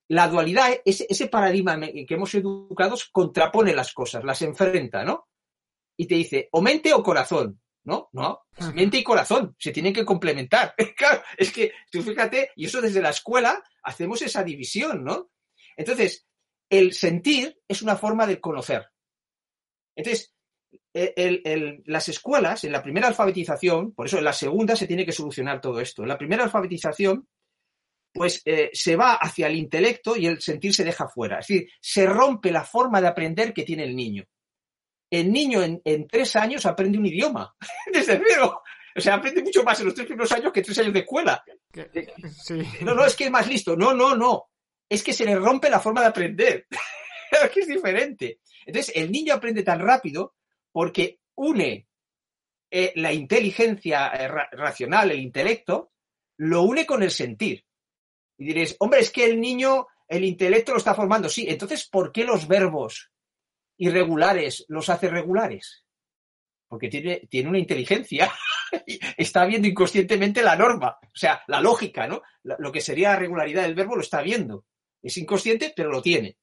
la 0.09 0.27
dualidad, 0.27 0.71
ese, 0.87 1.07
ese 1.07 1.27
paradigma 1.27 1.79
que 1.79 2.15
hemos 2.15 2.35
educado 2.35 2.97
contrapone 3.13 3.75
las 3.75 3.93
cosas, 3.93 4.25
las 4.25 4.41
enfrenta, 4.41 5.05
¿no? 5.05 5.29
Y 5.99 6.07
te 6.07 6.15
dice, 6.15 6.49
o 6.53 6.63
mente 6.63 6.95
o 6.95 7.03
corazón. 7.03 7.61
No, 7.85 8.09
no, 8.13 8.47
mente 8.75 8.97
y 8.97 9.05
corazón 9.05 9.55
se 9.59 9.71
tienen 9.71 9.93
que 9.93 10.05
complementar. 10.05 10.75
Claro, 10.97 11.23
es 11.37 11.53
que 11.53 11.73
tú 11.93 12.03
fíjate, 12.03 12.53
y 12.57 12.65
eso 12.65 12.81
desde 12.81 13.03
la 13.03 13.11
escuela 13.11 13.63
hacemos 13.83 14.23
esa 14.23 14.43
división, 14.43 15.05
¿no? 15.05 15.31
Entonces, 15.77 16.27
el 16.71 16.95
sentir 16.95 17.61
es 17.69 17.83
una 17.83 17.97
forma 17.97 18.27
de 18.27 18.41
conocer. 18.41 18.87
Entonces, 19.95 20.36
las 20.93 22.09
escuelas, 22.09 22.65
en 22.65 22.73
la 22.73 22.83
primera 22.83 23.09
alfabetización, 23.09 23.93
por 23.93 24.07
eso 24.07 24.19
en 24.19 24.25
la 24.25 24.33
segunda 24.33 24.77
se 24.77 24.87
tiene 24.87 25.05
que 25.05 25.13
solucionar 25.13 25.61
todo 25.61 25.81
esto. 25.81 26.03
En 26.03 26.09
la 26.09 26.19
primera 26.19 26.45
alfabetización, 26.45 27.27
pues 28.17 28.41
eh, 28.47 28.71
se 28.73 28.97
va 28.97 29.15
hacia 29.15 29.47
el 29.47 29.57
intelecto 29.57 30.17
y 30.17 30.27
el 30.27 30.41
sentir 30.41 30.75
se 30.75 30.85
deja 30.85 31.07
fuera. 31.07 31.39
Es 31.39 31.47
decir, 31.47 31.69
se 31.81 32.07
rompe 32.07 32.51
la 32.51 32.65
forma 32.65 33.01
de 33.01 33.09
aprender 33.09 33.53
que 33.53 33.63
tiene 33.63 33.85
el 33.85 33.95
niño. 33.95 34.25
El 35.11 35.31
niño 35.31 35.63
en, 35.63 36.09
tres 36.09 36.35
años 36.35 36.67
aprende 36.67 36.99
un 36.99 37.07
idioma, 37.07 37.55
desde 37.93 38.21
cero. 38.27 38.63
O 38.97 39.01
sea, 39.01 39.15
aprende 39.15 39.43
mucho 39.43 39.63
más 39.63 39.79
en 39.81 39.87
los 39.87 39.95
tres 39.95 40.07
primeros 40.07 40.33
años 40.33 40.53
que 40.53 40.63
tres 40.63 40.79
años 40.79 40.95
de 40.95 41.01
escuela. 41.01 41.45
No, 42.81 42.95
no, 42.95 43.05
es 43.05 43.15
que 43.15 43.25
es 43.25 43.31
más 43.31 43.47
listo. 43.47 43.77
No, 43.77 43.93
no, 43.93 44.17
no. 44.17 44.49
Es 44.89 45.03
que 45.03 45.13
se 45.13 45.27
le 45.27 45.37
rompe 45.37 45.69
la 45.69 45.81
forma 45.81 46.01
de 46.01 46.07
aprender. 46.07 46.67
es 47.31 47.51
que 47.51 47.61
es 47.61 47.69
diferente. 47.69 48.41
Entonces, 48.65 48.97
el 48.97 49.13
niño 49.13 49.35
aprende 49.35 49.63
tan 49.63 49.81
rápido 49.81 50.35
porque 50.77 51.21
une 51.37 51.89
eh, 52.71 52.93
la 52.97 53.11
inteligencia 53.11 54.09
eh, 54.09 54.29
racional, 54.29 55.11
el 55.11 55.21
intelecto, 55.21 55.93
lo 56.37 56.65
une 56.65 56.85
con 56.85 57.03
el 57.03 57.11
sentir. 57.11 57.65
Y 58.37 58.45
diréis, 58.45 58.77
hombre, 58.81 59.01
es 59.01 59.11
que 59.11 59.25
el 59.25 59.41
niño, 59.41 59.87
el 60.07 60.23
intelecto 60.23 60.73
lo 60.73 60.77
está 60.79 60.95
formando. 60.95 61.31
Sí, 61.31 61.47
entonces, 61.49 61.89
¿por 61.89 62.13
qué 62.13 62.25
los 62.25 62.47
verbos 62.47 63.11
irregulares 63.79 64.67
los 64.69 64.91
hace 64.91 65.09
regulares? 65.09 65.83
Porque 66.69 66.91
tiene, 66.91 67.27
tiene 67.31 67.49
una 67.49 67.59
inteligencia. 67.59 68.31
está 69.17 69.47
viendo 69.47 69.69
inconscientemente 69.69 70.43
la 70.43 70.57
norma, 70.57 70.99
o 71.03 71.17
sea, 71.17 71.43
la 71.47 71.63
lógica, 71.63 72.07
¿no? 72.07 72.21
Lo 72.43 72.71
que 72.71 72.83
sería 72.83 73.13
la 73.13 73.17
regularidad 73.17 73.63
del 73.63 73.77
verbo 73.77 73.97
lo 73.97 74.03
está 74.03 74.21
viendo. 74.21 74.67
Es 75.03 75.17
inconsciente, 75.17 75.73
pero 75.75 75.91
lo 75.91 76.03
tiene. 76.03 76.37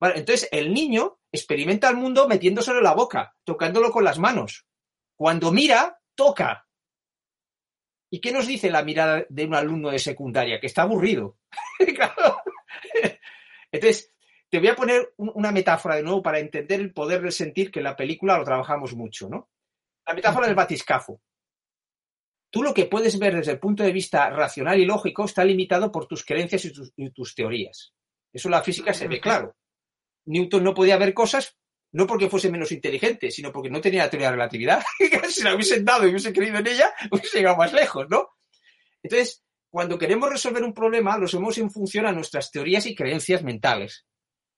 entonces, 0.00 0.48
el 0.52 0.72
niño 0.72 1.18
experimenta 1.36 1.88
el 1.88 1.96
mundo 1.96 2.26
metiéndoselo 2.26 2.78
en 2.78 2.84
la 2.84 2.94
boca, 2.94 3.36
tocándolo 3.44 3.90
con 3.90 4.04
las 4.04 4.18
manos. 4.18 4.66
Cuando 5.14 5.52
mira, 5.52 6.00
toca. 6.14 6.66
¿Y 8.10 8.20
qué 8.20 8.32
nos 8.32 8.46
dice 8.46 8.70
la 8.70 8.82
mirada 8.82 9.24
de 9.28 9.44
un 9.46 9.54
alumno 9.54 9.90
de 9.90 9.98
secundaria? 9.98 10.60
Que 10.60 10.66
está 10.66 10.82
aburrido. 10.82 11.38
Entonces, 13.72 14.12
te 14.48 14.58
voy 14.58 14.68
a 14.68 14.76
poner 14.76 15.12
una 15.16 15.50
metáfora 15.52 15.96
de 15.96 16.02
nuevo 16.02 16.22
para 16.22 16.38
entender 16.38 16.80
el 16.80 16.92
poder 16.92 17.22
del 17.22 17.32
sentir, 17.32 17.70
que 17.70 17.80
en 17.80 17.84
la 17.84 17.96
película 17.96 18.38
lo 18.38 18.44
trabajamos 18.44 18.94
mucho, 18.94 19.28
¿no? 19.28 19.50
La 20.06 20.14
metáfora 20.14 20.46
del 20.46 20.54
batiscafo. 20.54 21.20
Tú 22.50 22.62
lo 22.62 22.72
que 22.72 22.86
puedes 22.86 23.18
ver 23.18 23.34
desde 23.34 23.52
el 23.52 23.58
punto 23.58 23.82
de 23.82 23.92
vista 23.92 24.30
racional 24.30 24.78
y 24.78 24.84
lógico 24.84 25.24
está 25.24 25.44
limitado 25.44 25.90
por 25.90 26.06
tus 26.06 26.24
creencias 26.24 26.64
y 26.64 26.72
tus, 26.72 26.92
y 26.96 27.10
tus 27.10 27.34
teorías. 27.34 27.92
Eso 28.32 28.48
en 28.48 28.52
la 28.52 28.62
física 28.62 28.94
se 28.94 29.08
ve 29.08 29.20
claro. 29.20 29.56
Newton 30.26 30.64
no 30.64 30.74
podía 30.74 30.96
ver 30.98 31.14
cosas 31.14 31.56
no 31.92 32.06
porque 32.06 32.28
fuese 32.28 32.50
menos 32.50 32.72
inteligente, 32.72 33.30
sino 33.30 33.50
porque 33.50 33.70
no 33.70 33.80
tenía 33.80 34.04
la 34.04 34.10
teoría 34.10 34.28
de 34.28 34.36
relatividad. 34.36 34.82
si 35.30 35.42
la 35.42 35.54
hubiesen 35.54 35.82
dado 35.82 36.06
y 36.06 36.10
hubiese 36.10 36.32
creído 36.32 36.58
en 36.58 36.66
ella, 36.66 36.92
hubiese 37.10 37.38
llegado 37.38 37.56
más 37.56 37.72
lejos, 37.72 38.06
¿no? 38.10 38.28
Entonces, 39.02 39.42
cuando 39.70 39.98
queremos 39.98 40.28
resolver 40.28 40.62
un 40.62 40.74
problema, 40.74 41.16
lo 41.16 41.26
hacemos 41.26 41.56
en 41.58 41.70
función 41.70 42.06
a 42.06 42.12
nuestras 42.12 42.50
teorías 42.50 42.86
y 42.86 42.94
creencias 42.94 43.42
mentales. 43.42 44.06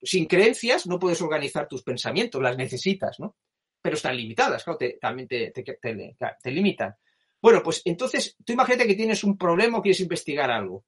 Sin 0.02 0.26
creencias 0.26 0.86
no 0.86 0.98
puedes 0.98 1.20
organizar 1.22 1.68
tus 1.68 1.82
pensamientos, 1.82 2.42
las 2.42 2.56
necesitas, 2.56 3.18
¿no? 3.20 3.36
Pero 3.80 3.96
están 3.96 4.16
limitadas, 4.16 4.64
claro, 4.64 4.78
también 5.00 5.28
te, 5.28 5.52
te, 5.52 6.50
limitan. 6.50 6.94
Bueno, 7.40 7.62
pues 7.62 7.82
entonces 7.84 8.36
tú 8.44 8.52
imagínate 8.52 8.86
que 8.86 8.94
tienes 8.94 9.22
un 9.22 9.38
problema 9.38 9.78
o 9.78 9.82
quieres 9.82 10.00
investigar 10.00 10.50
algo. 10.50 10.84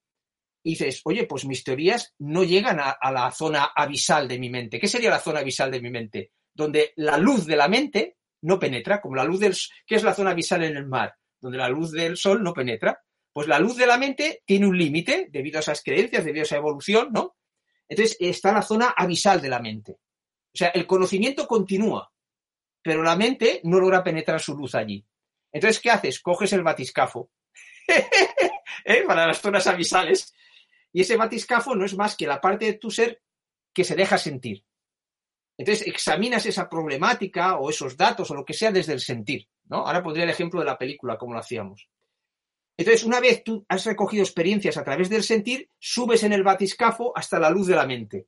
Y 0.62 0.70
dices, 0.70 1.00
oye, 1.04 1.24
pues 1.26 1.44
mis 1.46 1.64
teorías 1.64 2.14
no 2.18 2.44
llegan 2.44 2.78
a, 2.80 3.12
la 3.12 3.30
zona 3.30 3.70
abisal 3.74 4.28
de 4.28 4.38
mi 4.38 4.50
mente. 4.50 4.78
¿Qué 4.78 4.88
sería 4.88 5.10
la 5.10 5.18
zona 5.18 5.40
abisal 5.40 5.70
de 5.70 5.80
mi 5.80 5.90
mente? 5.90 6.32
Donde 6.52 6.92
la 6.96 7.16
luz 7.16 7.46
de 7.46 7.56
la 7.56 7.68
mente 7.68 8.18
no 8.42 8.58
penetra, 8.58 9.00
como 9.00 9.16
la 9.16 9.24
luz 9.24 9.40
del... 9.40 9.56
¿Qué 9.86 9.94
es 9.94 10.02
la 10.02 10.14
zona 10.14 10.30
abisal 10.30 10.62
en 10.64 10.76
el 10.76 10.86
mar? 10.86 11.14
Donde 11.40 11.58
la 11.58 11.68
luz 11.68 11.92
del 11.92 12.16
sol 12.16 12.42
no 12.42 12.52
penetra. 12.52 13.02
Pues 13.32 13.48
la 13.48 13.58
luz 13.58 13.76
de 13.76 13.86
la 13.86 13.96
mente 13.96 14.42
tiene 14.44 14.66
un 14.66 14.76
límite 14.76 15.28
debido 15.30 15.58
a 15.58 15.60
esas 15.60 15.82
creencias, 15.82 16.24
debido 16.24 16.42
a 16.42 16.44
esa 16.44 16.56
evolución, 16.56 17.10
¿no? 17.12 17.36
Entonces 17.88 18.16
está 18.20 18.52
la 18.52 18.62
zona 18.62 18.94
abisal 18.96 19.40
de 19.40 19.48
la 19.48 19.60
mente. 19.60 19.92
O 19.92 20.56
sea, 20.56 20.68
el 20.68 20.86
conocimiento 20.86 21.46
continúa, 21.46 22.12
pero 22.82 23.02
la 23.02 23.16
mente 23.16 23.60
no 23.64 23.78
logra 23.78 24.02
penetrar 24.02 24.40
su 24.40 24.56
luz 24.56 24.74
allí. 24.74 25.04
Entonces, 25.52 25.80
¿qué 25.80 25.90
haces? 25.90 26.20
Coges 26.20 26.52
el 26.52 26.62
batiscafo 26.62 27.30
¿eh? 27.88 29.02
para 29.06 29.26
las 29.26 29.40
zonas 29.40 29.66
abisales 29.66 30.32
y 30.92 31.02
ese 31.02 31.16
batiscafo 31.16 31.74
no 31.74 31.84
es 31.84 31.96
más 31.96 32.16
que 32.16 32.26
la 32.26 32.40
parte 32.40 32.66
de 32.66 32.72
tu 32.74 32.90
ser 32.90 33.22
que 33.72 33.84
se 33.84 33.94
deja 33.94 34.18
sentir. 34.18 34.64
Entonces, 35.56 35.86
examinas 35.86 36.46
esa 36.46 36.68
problemática 36.68 37.58
o 37.58 37.70
esos 37.70 37.96
datos 37.96 38.30
o 38.30 38.34
lo 38.34 38.44
que 38.44 38.54
sea 38.54 38.72
desde 38.72 38.94
el 38.94 39.00
sentir. 39.00 39.46
¿no? 39.64 39.86
Ahora 39.86 40.02
pondría 40.02 40.24
el 40.24 40.30
ejemplo 40.30 40.60
de 40.60 40.66
la 40.66 40.78
película, 40.78 41.18
como 41.18 41.34
lo 41.34 41.40
hacíamos. 41.40 41.88
Entonces, 42.78 43.04
una 43.04 43.20
vez 43.20 43.44
tú 43.44 43.64
has 43.68 43.84
recogido 43.84 44.24
experiencias 44.24 44.78
a 44.78 44.84
través 44.84 45.10
del 45.10 45.22
sentir, 45.22 45.68
subes 45.78 46.22
en 46.22 46.32
el 46.32 46.42
batiscafo 46.42 47.12
hasta 47.14 47.38
la 47.38 47.50
luz 47.50 47.66
de 47.66 47.76
la 47.76 47.86
mente. 47.86 48.26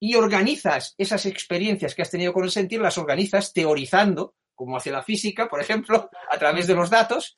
Y 0.00 0.14
organizas 0.14 0.94
esas 0.96 1.26
experiencias 1.26 1.94
que 1.94 2.02
has 2.02 2.10
tenido 2.10 2.32
con 2.32 2.44
el 2.44 2.52
sentir, 2.52 2.80
las 2.80 2.98
organizas 2.98 3.52
teorizando, 3.52 4.36
como 4.54 4.76
hace 4.76 4.92
la 4.92 5.02
física, 5.02 5.48
por 5.48 5.60
ejemplo, 5.60 6.08
a 6.30 6.38
través 6.38 6.68
de 6.68 6.74
los 6.74 6.88
datos. 6.88 7.36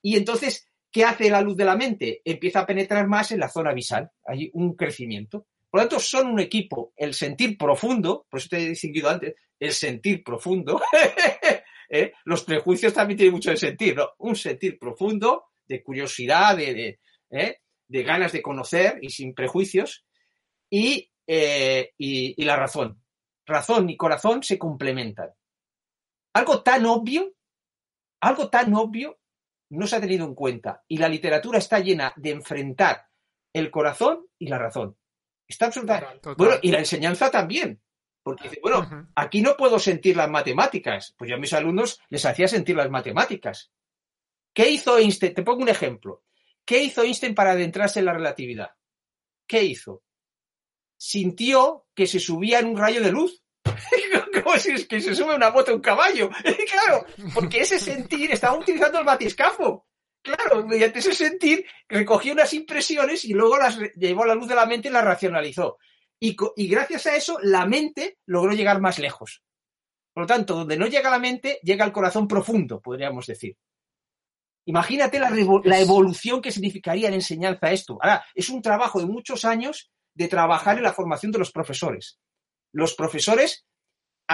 Y 0.00 0.16
entonces, 0.16 0.68
¿qué 0.92 1.04
hace 1.04 1.30
la 1.30 1.40
luz 1.40 1.56
de 1.56 1.64
la 1.64 1.74
mente? 1.74 2.20
Empieza 2.24 2.60
a 2.60 2.66
penetrar 2.66 3.08
más 3.08 3.32
en 3.32 3.40
la 3.40 3.48
zona 3.48 3.72
visal. 3.72 4.10
Hay 4.26 4.50
un 4.52 4.76
crecimiento. 4.76 5.46
Por 5.70 5.80
lo 5.80 5.88
tanto, 5.88 6.00
son 6.00 6.28
un 6.28 6.40
equipo, 6.40 6.92
el 6.96 7.14
sentir 7.14 7.56
profundo, 7.56 8.26
por 8.28 8.38
eso 8.38 8.50
te 8.50 8.58
he 8.58 8.68
distinguido 8.68 9.08
antes, 9.08 9.34
el 9.58 9.72
sentir 9.72 10.22
profundo. 10.22 10.82
¿eh? 11.88 12.12
Los 12.26 12.44
prejuicios 12.44 12.92
también 12.92 13.16
tienen 13.16 13.32
mucho 13.32 13.50
de 13.50 13.56
sentir. 13.56 13.96
Un 14.18 14.36
sentir 14.36 14.78
profundo 14.78 15.46
de 15.66 15.82
curiosidad, 15.82 16.58
de, 16.58 16.98
¿eh? 17.30 17.56
de, 17.88 18.02
ganas 18.02 18.32
de 18.32 18.42
conocer 18.42 18.98
y 19.00 19.08
sin 19.08 19.34
prejuicios, 19.34 20.04
eh, 20.70 21.08
y, 21.26 22.42
y, 22.42 22.44
la 22.44 22.56
razón. 22.56 23.02
Razón 23.46 23.88
y 23.88 23.96
corazón 23.96 24.42
se 24.42 24.58
complementan. 24.58 25.30
Algo 26.34 26.62
tan 26.62 26.84
obvio, 26.84 27.32
algo 28.20 28.50
tan 28.50 28.74
obvio 28.74 29.21
no 29.72 29.86
se 29.86 29.96
ha 29.96 30.00
tenido 30.00 30.26
en 30.26 30.34
cuenta 30.34 30.82
y 30.88 30.98
la 30.98 31.08
literatura 31.08 31.58
está 31.58 31.78
llena 31.78 32.12
de 32.16 32.30
enfrentar 32.30 33.06
el 33.52 33.70
corazón 33.70 34.26
y 34.38 34.48
la 34.48 34.58
razón. 34.58 34.96
Está 35.46 35.66
absolutamente. 35.66 36.30
Bueno, 36.36 36.56
y 36.62 36.70
la 36.70 36.78
enseñanza 36.78 37.30
también. 37.30 37.80
Porque 38.22 38.44
dice, 38.44 38.60
bueno, 38.62 39.10
aquí 39.16 39.42
no 39.42 39.56
puedo 39.56 39.78
sentir 39.78 40.16
las 40.16 40.30
matemáticas. 40.30 41.14
Pues 41.18 41.28
yo 41.28 41.36
a 41.36 41.40
mis 41.40 41.52
alumnos 41.52 42.00
les 42.08 42.24
hacía 42.24 42.46
sentir 42.46 42.76
las 42.76 42.88
matemáticas. 42.88 43.72
¿Qué 44.54 44.70
hizo 44.70 44.98
Einstein? 44.98 45.34
Te 45.34 45.42
pongo 45.42 45.62
un 45.62 45.68
ejemplo. 45.68 46.22
¿Qué 46.64 46.82
hizo 46.82 47.02
Einstein 47.02 47.34
para 47.34 47.52
adentrarse 47.52 47.98
en 47.98 48.04
la 48.04 48.12
relatividad? 48.12 48.70
¿Qué 49.46 49.64
hizo? 49.64 50.02
Sintió 50.96 51.86
que 51.94 52.06
se 52.06 52.20
subía 52.20 52.60
en 52.60 52.66
un 52.66 52.76
rayo 52.76 53.02
de 53.02 53.10
luz. 53.10 53.42
Es 54.66 54.86
que 54.86 55.00
se 55.00 55.14
sube 55.14 55.34
una 55.34 55.50
moto 55.50 55.72
a 55.72 55.74
un 55.74 55.80
caballo. 55.80 56.30
claro, 56.70 57.06
porque 57.34 57.60
ese 57.60 57.78
sentir 57.78 58.30
estaba 58.32 58.58
utilizando 58.58 58.98
el 58.98 59.04
batiscafo. 59.04 59.86
Claro, 60.22 60.64
mediante 60.66 61.00
ese 61.00 61.14
sentir 61.14 61.64
recogió 61.88 62.32
unas 62.32 62.52
impresiones 62.54 63.24
y 63.24 63.32
luego 63.32 63.58
las 63.58 63.78
llevó 63.96 64.22
a 64.22 64.28
la 64.28 64.34
luz 64.34 64.48
de 64.48 64.54
la 64.54 64.66
mente 64.66 64.88
y 64.88 64.92
las 64.92 65.04
racionalizó. 65.04 65.78
Y, 66.20 66.36
y 66.56 66.68
gracias 66.68 67.06
a 67.06 67.16
eso, 67.16 67.38
la 67.42 67.66
mente 67.66 68.18
logró 68.26 68.52
llegar 68.52 68.80
más 68.80 68.98
lejos. 68.98 69.42
Por 70.12 70.24
lo 70.24 70.26
tanto, 70.26 70.54
donde 70.54 70.76
no 70.76 70.86
llega 70.86 71.10
la 71.10 71.18
mente, 71.18 71.58
llega 71.62 71.84
el 71.84 71.92
corazón 71.92 72.28
profundo, 72.28 72.80
podríamos 72.80 73.26
decir. 73.26 73.56
Imagínate 74.64 75.18
la, 75.18 75.80
evolución 75.80 76.40
que 76.40 76.52
significaría 76.52 77.08
en 77.08 77.14
enseñanza 77.14 77.72
esto. 77.72 77.98
Ahora, 78.00 78.24
es 78.34 78.48
un 78.48 78.62
trabajo 78.62 79.00
de 79.00 79.06
muchos 79.06 79.44
años 79.44 79.90
de 80.14 80.28
trabajar 80.28 80.76
en 80.76 80.84
la 80.84 80.92
formación 80.92 81.32
de 81.32 81.38
los 81.38 81.50
profesores. 81.50 82.20
Los 82.72 82.94
profesores 82.94 83.66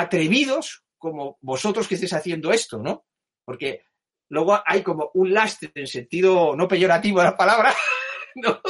atrevidos, 0.01 0.85
como 0.97 1.39
vosotros 1.41 1.89
que 1.89 1.95
estéis 1.95 2.13
haciendo 2.13 2.53
esto, 2.53 2.79
¿no? 2.79 3.05
Porque 3.45 3.83
luego 4.29 4.61
hay 4.65 4.83
como 4.83 5.11
un 5.15 5.33
lastre 5.33 5.71
en 5.75 5.87
sentido 5.87 6.55
no 6.57 6.69
peyorativo 6.69 7.19
de 7.19 7.25
la 7.27 7.37
palabra, 7.37 7.75
¿no? 8.37 8.61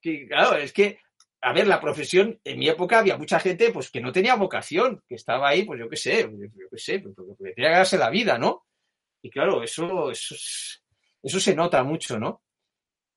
Que 0.00 0.26
claro, 0.26 0.56
es 0.56 0.72
que, 0.72 0.98
a 1.40 1.52
ver, 1.52 1.66
la 1.66 1.80
profesión, 1.80 2.38
en 2.44 2.58
mi 2.58 2.68
época 2.68 2.98
había 2.98 3.16
mucha 3.16 3.38
gente 3.40 3.70
pues 3.70 3.90
que 3.90 4.00
no 4.00 4.12
tenía 4.12 4.34
vocación, 4.34 5.02
que 5.08 5.14
estaba 5.14 5.48
ahí, 5.48 5.64
pues 5.64 5.80
yo 5.80 5.88
qué 5.88 5.96
sé, 5.96 6.22
yo 6.22 6.68
qué 6.70 6.78
sé, 6.78 6.98
porque 6.98 7.52
tenía 7.54 7.54
que 7.54 7.62
ganarse 7.62 7.98
la 7.98 8.10
vida, 8.10 8.38
¿no? 8.38 8.66
Y 9.22 9.30
claro, 9.30 9.62
eso, 9.62 10.10
eso, 10.10 10.34
eso 11.22 11.40
se 11.40 11.54
nota 11.54 11.82
mucho, 11.82 12.18
¿no? 12.18 12.42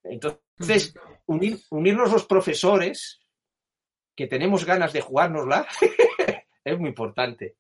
Entonces, 0.04 0.94
unirnos 1.26 2.12
los 2.12 2.26
profesores, 2.26 3.22
que 4.16 4.28
tenemos 4.28 4.66
ganas 4.66 4.94
de 4.94 5.02
jugárnosla, 5.02 5.66
es 6.64 6.80
muy 6.80 6.90
importante. 6.90 7.56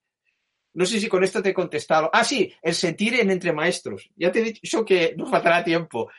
No 0.73 0.85
sé 0.85 0.99
si 0.99 1.07
con 1.07 1.23
esto 1.23 1.41
te 1.41 1.49
he 1.49 1.53
contestado. 1.53 2.09
Ah, 2.11 2.23
sí, 2.23 2.51
el 2.61 2.73
sentir 2.73 3.19
en 3.19 3.29
entre 3.29 3.53
maestros. 3.53 4.09
Ya 4.15 4.31
te 4.31 4.39
he 4.39 4.43
dicho 4.43 4.83
que 4.83 5.13
nos 5.15 5.29
faltará 5.29 5.63
tiempo 5.63 6.09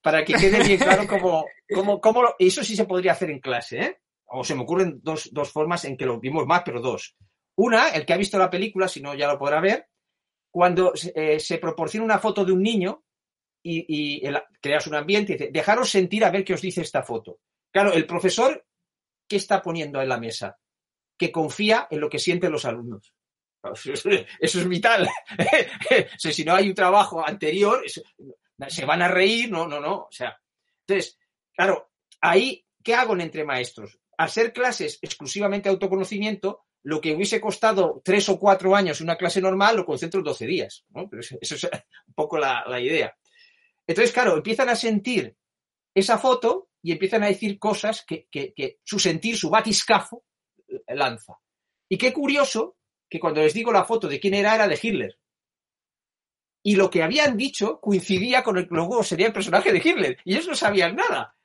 para 0.00 0.24
que 0.24 0.34
quede 0.34 0.62
bien 0.62 0.78
claro 0.78 1.06
cómo, 1.08 1.46
cómo, 1.74 2.00
cómo 2.00 2.22
eso 2.38 2.62
sí 2.62 2.76
se 2.76 2.84
podría 2.84 3.12
hacer 3.12 3.30
en 3.30 3.40
clase, 3.40 3.80
¿eh? 3.80 4.00
O 4.26 4.44
se 4.44 4.54
me 4.54 4.62
ocurren 4.62 5.00
dos, 5.02 5.30
dos 5.32 5.50
formas 5.50 5.84
en 5.84 5.96
que 5.96 6.06
lo 6.06 6.20
vimos 6.20 6.46
más, 6.46 6.62
pero 6.64 6.80
dos. 6.80 7.16
Una, 7.56 7.88
el 7.88 8.04
que 8.04 8.12
ha 8.12 8.18
visto 8.18 8.38
la 8.38 8.50
película, 8.50 8.88
si 8.88 9.00
no 9.00 9.14
ya 9.14 9.28
lo 9.28 9.38
podrá 9.38 9.60
ver, 9.60 9.88
cuando 10.50 10.92
eh, 11.14 11.40
se 11.40 11.58
proporciona 11.58 12.04
una 12.04 12.18
foto 12.18 12.44
de 12.44 12.52
un 12.52 12.62
niño 12.62 13.04
y, 13.62 14.22
creas 14.60 14.86
un 14.86 14.94
ambiente 14.94 15.32
dice, 15.32 15.50
dejaros 15.50 15.88
sentir 15.88 16.24
a 16.24 16.30
ver 16.30 16.44
qué 16.44 16.54
os 16.54 16.60
dice 16.60 16.82
esta 16.82 17.02
foto. 17.02 17.40
Claro, 17.72 17.92
el 17.92 18.06
profesor, 18.06 18.64
¿qué 19.26 19.36
está 19.36 19.62
poniendo 19.62 20.00
en 20.00 20.08
la 20.08 20.18
mesa? 20.18 20.58
Que 21.16 21.30
confía 21.30 21.86
en 21.90 22.00
lo 22.00 22.10
que 22.10 22.18
sienten 22.18 22.52
los 22.52 22.64
alumnos. 22.64 23.14
Eso 23.72 24.60
es 24.60 24.68
vital. 24.68 25.08
si 26.18 26.44
no 26.44 26.54
hay 26.54 26.68
un 26.68 26.74
trabajo 26.74 27.26
anterior, 27.26 27.82
se 28.68 28.84
van 28.84 29.02
a 29.02 29.08
reír, 29.08 29.50
no, 29.50 29.66
no, 29.66 29.80
no. 29.80 29.94
O 30.02 30.12
sea, 30.12 30.38
entonces, 30.86 31.18
claro, 31.54 31.90
ahí, 32.20 32.64
¿qué 32.82 32.94
hago 32.94 33.14
en 33.14 33.22
entre 33.22 33.44
maestros? 33.44 33.98
Hacer 34.18 34.52
clases 34.52 34.98
exclusivamente 35.02 35.68
de 35.68 35.74
autoconocimiento, 35.74 36.66
lo 36.82 37.00
que 37.00 37.14
hubiese 37.14 37.40
costado 37.40 38.02
tres 38.04 38.28
o 38.28 38.38
cuatro 38.38 38.76
años 38.76 39.00
una 39.00 39.16
clase 39.16 39.40
normal 39.40 39.76
lo 39.76 39.86
concentro 39.86 40.20
en 40.20 40.24
12 40.24 40.46
días. 40.46 40.84
eso 41.40 41.54
es 41.54 41.64
un 41.64 42.14
poco 42.14 42.38
la, 42.38 42.80
idea. 42.80 43.16
Entonces, 43.86 44.12
claro, 44.12 44.36
empiezan 44.36 44.68
a 44.68 44.76
sentir 44.76 45.34
esa 45.94 46.18
foto 46.18 46.68
y 46.82 46.92
empiezan 46.92 47.22
a 47.22 47.28
decir 47.28 47.58
cosas 47.58 48.04
que, 48.06 48.28
que 48.30 48.78
su 48.84 48.98
sentir, 48.98 49.38
su 49.38 49.48
batiscafo, 49.48 50.24
lanza. 50.88 51.38
Y 51.88 51.98
qué 51.98 52.12
curioso 52.12 52.76
que 53.08 53.20
cuando 53.20 53.40
les 53.42 53.54
digo 53.54 53.72
la 53.72 53.84
foto 53.84 54.08
de 54.08 54.18
quién 54.18 54.34
era, 54.34 54.54
era 54.54 54.68
de 54.68 54.78
Hitler. 54.80 55.18
Y 56.62 56.76
lo 56.76 56.88
que 56.88 57.02
habían 57.02 57.36
dicho 57.36 57.80
coincidía 57.80 58.42
con 58.42 58.56
el 58.56 58.66
que 58.66 58.74
luego 58.74 59.02
sería 59.02 59.26
el 59.26 59.32
personaje 59.32 59.72
de 59.72 59.82
Hitler. 59.84 60.18
Y 60.24 60.34
ellos 60.34 60.48
no 60.48 60.54
sabían 60.54 60.96
nada. 60.96 61.36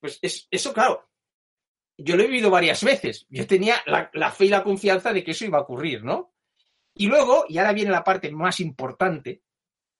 pues 0.00 0.20
eso, 0.22 0.72
claro, 0.72 1.10
yo 1.98 2.16
lo 2.16 2.22
he 2.22 2.26
vivido 2.26 2.50
varias 2.50 2.84
veces. 2.84 3.26
Yo 3.28 3.46
tenía 3.46 3.82
la, 3.86 4.30
fe 4.30 4.46
y 4.46 4.48
la 4.48 4.62
confianza 4.62 5.12
de 5.12 5.24
que 5.24 5.32
eso 5.32 5.44
iba 5.44 5.58
a 5.58 5.62
ocurrir, 5.62 6.04
¿no? 6.04 6.32
Y 6.94 7.08
luego, 7.08 7.44
y 7.48 7.58
ahora 7.58 7.72
viene 7.72 7.90
la 7.90 8.04
parte 8.04 8.30
más 8.30 8.60
importante, 8.60 9.42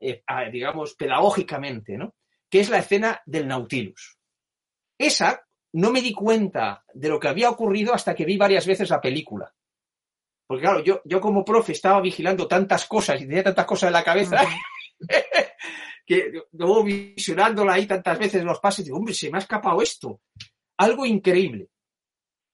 eh, 0.00 0.22
digamos, 0.52 0.94
pedagógicamente, 0.94 1.98
¿no? 1.98 2.14
Que 2.48 2.60
es 2.60 2.70
la 2.70 2.78
escena 2.78 3.20
del 3.26 3.48
Nautilus. 3.48 4.16
Esa 4.96 5.45
no 5.76 5.92
me 5.92 6.00
di 6.00 6.12
cuenta 6.12 6.82
de 6.94 7.08
lo 7.10 7.20
que 7.20 7.28
había 7.28 7.50
ocurrido 7.50 7.92
hasta 7.92 8.14
que 8.14 8.24
vi 8.24 8.38
varias 8.38 8.66
veces 8.66 8.88
la 8.88 9.00
película. 9.00 9.54
Porque 10.46 10.62
claro, 10.62 10.82
yo, 10.82 11.02
yo 11.04 11.20
como 11.20 11.44
profe 11.44 11.72
estaba 11.72 12.00
vigilando 12.00 12.48
tantas 12.48 12.86
cosas 12.86 13.20
y 13.20 13.26
tenía 13.26 13.42
tantas 13.42 13.66
cosas 13.66 13.88
en 13.88 13.92
la 13.92 14.04
cabeza 14.04 14.42
que 16.06 16.32
luego 16.52 16.82
visionándola 16.82 17.74
ahí 17.74 17.86
tantas 17.86 18.18
veces 18.18 18.40
en 18.40 18.46
los 18.46 18.58
pases, 18.58 18.86
digo, 18.86 18.96
hombre, 18.96 19.12
se 19.12 19.30
me 19.30 19.36
ha 19.36 19.40
escapado 19.40 19.82
esto. 19.82 20.22
Algo 20.78 21.04
increíble. 21.04 21.68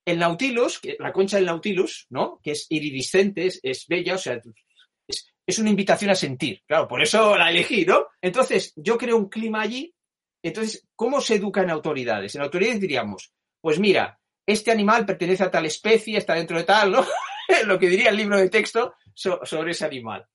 El 0.04 0.18
Nautilus, 0.18 0.80
la 0.98 1.12
concha 1.12 1.36
del 1.36 1.46
Nautilus, 1.46 2.06
¿no? 2.10 2.40
Que 2.42 2.52
es 2.52 2.66
iridiscente, 2.70 3.46
es, 3.62 3.86
bella, 3.86 4.16
o 4.16 4.18
sea, 4.18 4.40
es, 5.06 5.32
es, 5.46 5.58
una 5.60 5.70
invitación 5.70 6.10
a 6.10 6.16
sentir. 6.16 6.60
Claro, 6.66 6.88
por 6.88 7.00
eso 7.00 7.36
la 7.36 7.50
elegí, 7.50 7.84
¿no? 7.84 8.08
Entonces, 8.20 8.72
yo 8.74 8.98
creo 8.98 9.16
un 9.16 9.28
clima 9.28 9.60
allí. 9.60 9.94
Entonces, 10.42 10.86
¿cómo 10.96 11.20
se 11.20 11.36
educa 11.36 11.62
en 11.62 11.70
autoridades? 11.70 12.34
En 12.34 12.42
autoridades 12.42 12.80
diríamos, 12.80 13.32
pues 13.60 13.78
mira, 13.78 14.18
este 14.46 14.70
animal 14.70 15.06
pertenece 15.06 15.44
a 15.44 15.50
tal 15.50 15.66
especie, 15.66 16.18
está 16.18 16.34
dentro 16.34 16.58
de 16.58 16.64
tal, 16.64 16.90
¿no? 16.92 17.06
lo 17.66 17.78
que 17.78 17.88
diría 17.88 18.10
el 18.10 18.16
libro 18.16 18.38
de 18.38 18.50
texto 18.50 18.94
sobre 19.14 19.70
ese 19.70 19.84
animal. 19.84 20.26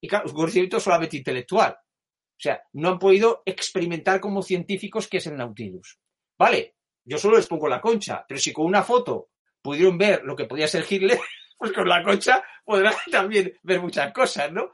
Y 0.00 0.08
claro, 0.08 0.28
un 0.28 0.34
conocimiento 0.34 0.80
solamente 0.80 1.16
intelectual. 1.16 1.72
O 1.72 2.42
sea, 2.42 2.62
no 2.72 2.88
han 2.88 2.98
podido 2.98 3.42
experimentar 3.46 4.20
como 4.20 4.42
científicos 4.42 5.06
qué 5.06 5.18
es 5.18 5.26
el 5.26 5.36
Nautilus. 5.36 5.98
Vale, 6.38 6.76
yo 7.04 7.18
solo 7.18 7.36
les 7.36 7.46
pongo 7.46 7.68
la 7.68 7.80
concha, 7.80 8.24
pero 8.26 8.40
si 8.40 8.52
con 8.52 8.66
una 8.66 8.82
foto 8.82 9.30
pudieron 9.60 9.96
ver 9.96 10.24
lo 10.24 10.34
que 10.34 10.46
podía 10.46 10.66
ser 10.66 10.84
Hitler, 10.88 11.18
pues 11.58 11.72
con 11.72 11.88
la 11.88 12.02
concha 12.02 12.42
podrán 12.64 12.94
también 13.10 13.52
ver 13.62 13.80
muchas 13.80 14.12
cosas, 14.12 14.50
¿no? 14.52 14.72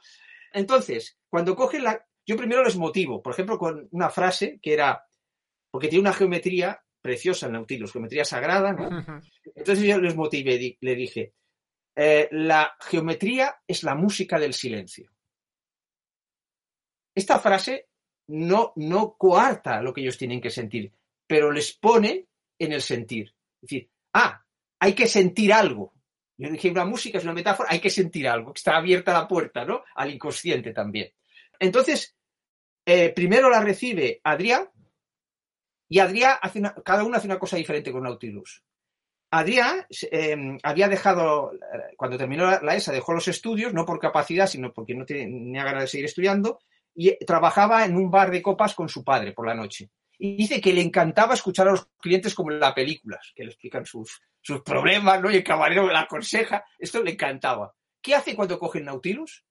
Entonces, 0.52 1.18
cuando 1.28 1.54
cogen 1.54 1.84
la... 1.84 2.06
Yo 2.28 2.36
primero 2.36 2.62
les 2.62 2.76
motivo, 2.76 3.22
por 3.22 3.32
ejemplo, 3.32 3.58
con 3.58 3.88
una 3.90 4.10
frase 4.10 4.60
que 4.60 4.74
era, 4.74 5.02
porque 5.70 5.88
tiene 5.88 6.02
una 6.02 6.12
geometría 6.12 6.78
preciosa 7.00 7.46
el 7.46 7.52
Nautilus, 7.52 7.90
geometría 7.90 8.26
sagrada, 8.26 8.74
¿no? 8.74 9.22
Entonces 9.54 9.82
yo 9.86 9.98
les 9.98 10.14
motivé, 10.14 10.76
le 10.78 10.94
dije, 10.94 11.32
eh, 11.96 12.28
la 12.32 12.76
geometría 12.80 13.62
es 13.66 13.82
la 13.82 13.94
música 13.94 14.38
del 14.38 14.52
silencio. 14.52 15.10
Esta 17.14 17.38
frase 17.38 17.88
no, 18.26 18.74
no 18.76 19.16
coarta 19.16 19.80
lo 19.80 19.94
que 19.94 20.02
ellos 20.02 20.18
tienen 20.18 20.42
que 20.42 20.50
sentir, 20.50 20.92
pero 21.26 21.50
les 21.50 21.72
pone 21.72 22.26
en 22.58 22.72
el 22.74 22.82
sentir. 22.82 23.34
Es 23.62 23.70
decir, 23.70 23.90
ah, 24.12 24.44
hay 24.80 24.92
que 24.92 25.06
sentir 25.06 25.50
algo. 25.50 25.94
Yo 26.36 26.50
dije, 26.50 26.70
una 26.70 26.84
música 26.84 27.16
es 27.16 27.24
una 27.24 27.32
metáfora, 27.32 27.70
hay 27.72 27.80
que 27.80 27.88
sentir 27.88 28.28
algo, 28.28 28.52
está 28.54 28.76
abierta 28.76 29.14
la 29.14 29.26
puerta, 29.26 29.64
¿no? 29.64 29.82
Al 29.94 30.12
inconsciente 30.12 30.74
también. 30.74 31.10
Entonces, 31.58 32.17
eh, 32.90 33.12
primero 33.14 33.50
la 33.50 33.60
recibe 33.60 34.18
Adrián 34.24 34.66
y 35.90 35.98
Adrián 35.98 36.36
hace 36.40 36.62
cada 36.82 37.04
uno 37.04 37.18
hace 37.18 37.26
una 37.26 37.38
cosa 37.38 37.58
diferente 37.58 37.92
con 37.92 38.02
Nautilus. 38.02 38.64
Adrián 39.30 39.86
em, 40.10 40.58
había 40.62 40.88
dejado, 40.88 41.52
cuando 41.98 42.16
terminó 42.16 42.50
la, 42.50 42.74
ESA, 42.74 42.92
dejó 42.92 43.12
los 43.12 43.28
estudios, 43.28 43.74
no 43.74 43.84
por 43.84 43.98
capacidad, 43.98 44.46
sino 44.46 44.72
porque 44.72 44.94
no 44.94 45.04
tenía 45.04 45.64
ganas 45.64 45.82
de 45.82 45.88
seguir 45.88 46.06
estudiando, 46.06 46.60
y 46.94 47.14
trabajaba 47.26 47.84
en 47.84 47.94
un 47.94 48.10
bar 48.10 48.30
de 48.30 48.40
copas 48.40 48.74
con 48.74 48.88
su 48.88 49.04
padre 49.04 49.32
por 49.32 49.46
la 49.46 49.54
noche. 49.54 49.90
Y 50.18 50.36
dice 50.36 50.58
que 50.58 50.72
le 50.72 50.80
encantaba 50.80 51.34
escuchar 51.34 51.68
a 51.68 51.72
los 51.72 51.88
clientes 51.98 52.34
como 52.34 52.50
en 52.52 52.60
las 52.60 52.72
películas, 52.72 53.32
que 53.34 53.44
le 53.44 53.50
explican 53.50 53.84
sus, 53.84 54.18
sus 54.40 54.62
problemas, 54.62 55.20
¿no? 55.20 55.30
Y 55.30 55.36
el 55.36 55.44
camarero 55.44 55.86
le 55.86 55.96
aconseja. 55.96 56.64
Esto 56.78 57.02
le 57.02 57.12
encantaba. 57.12 57.74
¿Qué 58.00 58.14
hace 58.14 58.34
cuando 58.34 58.58
coge 58.58 58.80
Nautilus? 58.80 59.44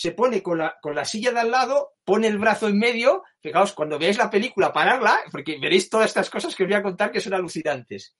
Se 0.00 0.12
pone 0.12 0.42
con 0.42 0.56
la, 0.56 0.78
con 0.80 0.94
la 0.94 1.04
silla 1.04 1.30
de 1.30 1.40
al 1.40 1.50
lado, 1.50 1.92
pone 2.04 2.26
el 2.26 2.38
brazo 2.38 2.68
en 2.68 2.78
medio. 2.78 3.22
Fijaos, 3.38 3.74
cuando 3.74 3.98
veáis 3.98 4.16
la 4.16 4.30
película, 4.30 4.72
pararla, 4.72 5.18
porque 5.30 5.58
veréis 5.58 5.90
todas 5.90 6.06
estas 6.06 6.30
cosas 6.30 6.56
que 6.56 6.62
os 6.62 6.70
voy 6.70 6.78
a 6.78 6.82
contar 6.82 7.12
que 7.12 7.20
son 7.20 7.34
alucinantes. 7.34 8.16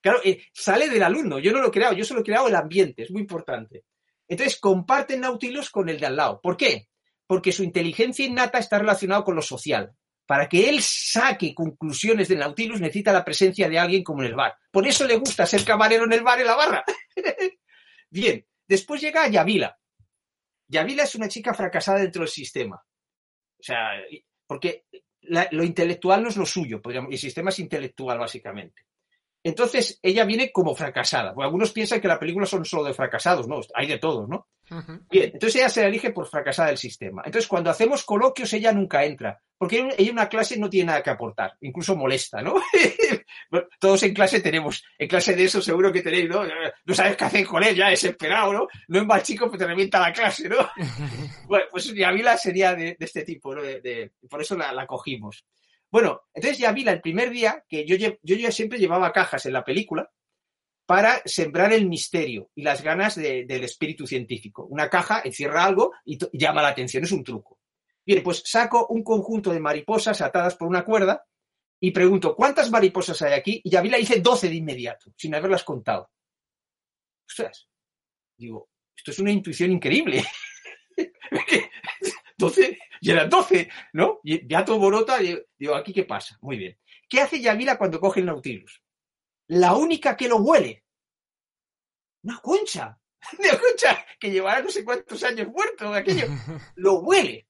Claro, 0.00 0.20
eh, 0.24 0.42
sale 0.54 0.88
del 0.88 1.02
alumno, 1.02 1.38
yo 1.38 1.52
no 1.52 1.60
lo 1.60 1.68
he 1.68 1.72
creado, 1.72 1.92
yo 1.92 2.06
solo 2.06 2.20
he 2.20 2.24
creado 2.24 2.48
el 2.48 2.54
ambiente, 2.54 3.02
es 3.02 3.10
muy 3.10 3.20
importante. 3.20 3.84
Entonces, 4.28 4.58
comparten 4.58 5.20
Nautilus 5.20 5.68
con 5.68 5.90
el 5.90 6.00
de 6.00 6.06
al 6.06 6.16
lado. 6.16 6.40
¿Por 6.40 6.56
qué? 6.56 6.88
Porque 7.26 7.52
su 7.52 7.64
inteligencia 7.64 8.24
innata 8.24 8.58
está 8.58 8.78
relacionada 8.78 9.22
con 9.22 9.36
lo 9.36 9.42
social. 9.42 9.92
Para 10.24 10.48
que 10.48 10.70
él 10.70 10.80
saque 10.80 11.54
conclusiones 11.54 12.28
del 12.28 12.38
Nautilus 12.38 12.80
necesita 12.80 13.12
la 13.12 13.26
presencia 13.26 13.68
de 13.68 13.78
alguien 13.78 14.02
como 14.02 14.22
en 14.22 14.28
el 14.28 14.36
bar. 14.36 14.56
Por 14.70 14.86
eso 14.86 15.06
le 15.06 15.16
gusta 15.18 15.44
ser 15.44 15.66
camarero 15.66 16.04
en 16.04 16.14
el 16.14 16.22
bar 16.22 16.40
en 16.40 16.46
la 16.46 16.56
barra. 16.56 16.82
Bien, 18.10 18.46
después 18.66 19.02
llega 19.02 19.28
Yavila. 19.28 19.76
Yavila 20.70 21.02
es 21.02 21.14
una 21.16 21.28
chica 21.28 21.52
fracasada 21.52 21.98
dentro 21.98 22.22
del 22.22 22.28
sistema. 22.28 22.76
O 22.76 23.62
sea, 23.62 23.90
porque 24.46 24.84
lo 25.50 25.64
intelectual 25.64 26.22
no 26.22 26.28
es 26.28 26.36
lo 26.36 26.46
suyo, 26.46 26.80
podríamos, 26.80 27.12
el 27.12 27.18
sistema 27.18 27.50
es 27.50 27.58
intelectual 27.58 28.18
básicamente. 28.18 28.86
Entonces 29.42 29.98
ella 30.02 30.24
viene 30.24 30.52
como 30.52 30.74
fracasada. 30.74 31.34
algunos 31.36 31.72
piensan 31.72 32.00
que 32.00 32.08
la 32.08 32.18
película 32.18 32.46
son 32.46 32.64
solo 32.64 32.84
de 32.84 32.94
fracasados, 32.94 33.48
¿no? 33.48 33.60
Hay 33.74 33.86
de 33.86 33.98
todos, 33.98 34.28
¿no? 34.28 34.48
Bien, 35.10 35.30
entonces 35.32 35.56
ella 35.56 35.68
se 35.68 35.84
elige 35.84 36.12
por 36.12 36.28
fracasada 36.28 36.68
del 36.68 36.78
sistema. 36.78 37.22
Entonces 37.24 37.48
cuando 37.48 37.70
hacemos 37.70 38.04
coloquios 38.04 38.52
ella 38.52 38.72
nunca 38.72 39.04
entra, 39.04 39.42
porque 39.60 39.76
ella 39.76 39.94
en 39.98 40.12
una 40.12 40.26
clase 40.26 40.58
no 40.58 40.70
tiene 40.70 40.86
nada 40.86 41.02
que 41.02 41.10
aportar, 41.10 41.54
incluso 41.60 41.94
molesta, 41.94 42.40
¿no? 42.40 42.54
todos 43.78 44.02
en 44.04 44.14
clase 44.14 44.40
tenemos, 44.40 44.82
en 44.96 45.06
clase 45.06 45.36
de 45.36 45.44
eso 45.44 45.60
seguro 45.60 45.92
que 45.92 46.00
tenéis, 46.00 46.30
¿no? 46.30 46.44
No 46.86 46.94
sabes 46.94 47.14
qué 47.14 47.24
hacer 47.24 47.46
con 47.46 47.62
ella, 47.62 47.90
desesperado, 47.90 48.54
¿no? 48.54 48.68
No 48.88 49.00
es 49.00 49.04
más 49.04 49.22
chico, 49.22 49.48
pues 49.48 49.58
te 49.58 49.66
revienta 49.66 50.00
la 50.00 50.14
clase, 50.14 50.48
¿no? 50.48 50.56
bueno, 51.46 51.66
pues 51.70 51.92
Yavila 51.92 52.38
sería 52.38 52.74
de, 52.74 52.96
este 52.98 53.22
tipo, 53.22 53.54
¿no? 53.54 53.60
por 54.30 54.40
eso 54.40 54.56
la 54.56 54.86
cogimos. 54.86 55.44
Bueno, 55.90 56.22
entonces 56.32 56.56
ya 56.56 56.72
vi 56.72 56.88
el 56.88 57.02
primer 57.02 57.28
día 57.28 57.62
que 57.68 57.84
yo, 57.84 57.96
yo 57.96 58.36
ya 58.36 58.50
siempre 58.50 58.78
llevaba 58.78 59.12
cajas 59.12 59.44
en 59.44 59.52
la 59.52 59.62
película 59.62 60.10
para 60.86 61.20
sembrar 61.26 61.74
el 61.74 61.86
misterio 61.86 62.50
y 62.54 62.62
las 62.62 62.82
ganas 62.82 63.14
del 63.16 63.62
espíritu 63.62 64.06
científico. 64.06 64.64
Una 64.64 64.88
caja 64.88 65.20
encierra 65.22 65.64
algo 65.64 65.92
y 66.06 66.18
llama 66.32 66.62
la 66.62 66.68
atención, 66.68 67.04
es 67.04 67.12
un 67.12 67.22
truco. 67.22 67.59
Bien, 68.04 68.22
pues 68.22 68.42
saco 68.44 68.86
un 68.88 69.02
conjunto 69.02 69.52
de 69.52 69.60
mariposas 69.60 70.20
atadas 70.20 70.56
por 70.56 70.68
una 70.68 70.84
cuerda 70.84 71.24
y 71.80 71.90
pregunto, 71.90 72.34
¿cuántas 72.34 72.70
mariposas 72.70 73.20
hay 73.22 73.32
aquí? 73.32 73.60
Y 73.64 73.70
ya 73.70 73.80
vi 73.80 73.90
la 73.90 73.98
hice 73.98 74.20
12 74.20 74.48
de 74.48 74.54
inmediato, 74.54 75.12
sin 75.16 75.34
haberlas 75.34 75.64
contado. 75.64 76.10
Ostras, 77.26 77.68
digo, 78.36 78.68
esto 78.96 79.10
es 79.12 79.18
una 79.18 79.32
intuición 79.32 79.72
increíble. 79.72 80.24
12, 82.36 82.78
y 83.02 83.10
eran 83.10 83.28
12, 83.28 83.68
¿no? 83.92 84.20
Y 84.24 84.46
ya 84.48 84.64
todo 84.64 84.78
borota, 84.78 85.18
digo, 85.18 85.74
¿aquí 85.74 85.92
qué 85.92 86.04
pasa? 86.04 86.38
Muy 86.40 86.56
bien. 86.56 86.78
¿Qué 87.08 87.20
hace 87.20 87.40
Yamila 87.40 87.76
cuando 87.76 88.00
coge 88.00 88.20
el 88.20 88.26
Nautilus? 88.26 88.82
La 89.48 89.74
única 89.74 90.16
que 90.16 90.28
lo 90.28 90.36
huele. 90.36 90.84
Una 92.22 92.38
concha. 92.38 92.98
Una 93.38 93.58
concha 93.58 94.06
que 94.18 94.30
llevará 94.30 94.62
no 94.62 94.70
sé 94.70 94.84
cuántos 94.84 95.22
años 95.24 95.48
muerto, 95.48 95.92
aquello. 95.92 96.26
Lo 96.76 97.00
huele. 97.00 97.48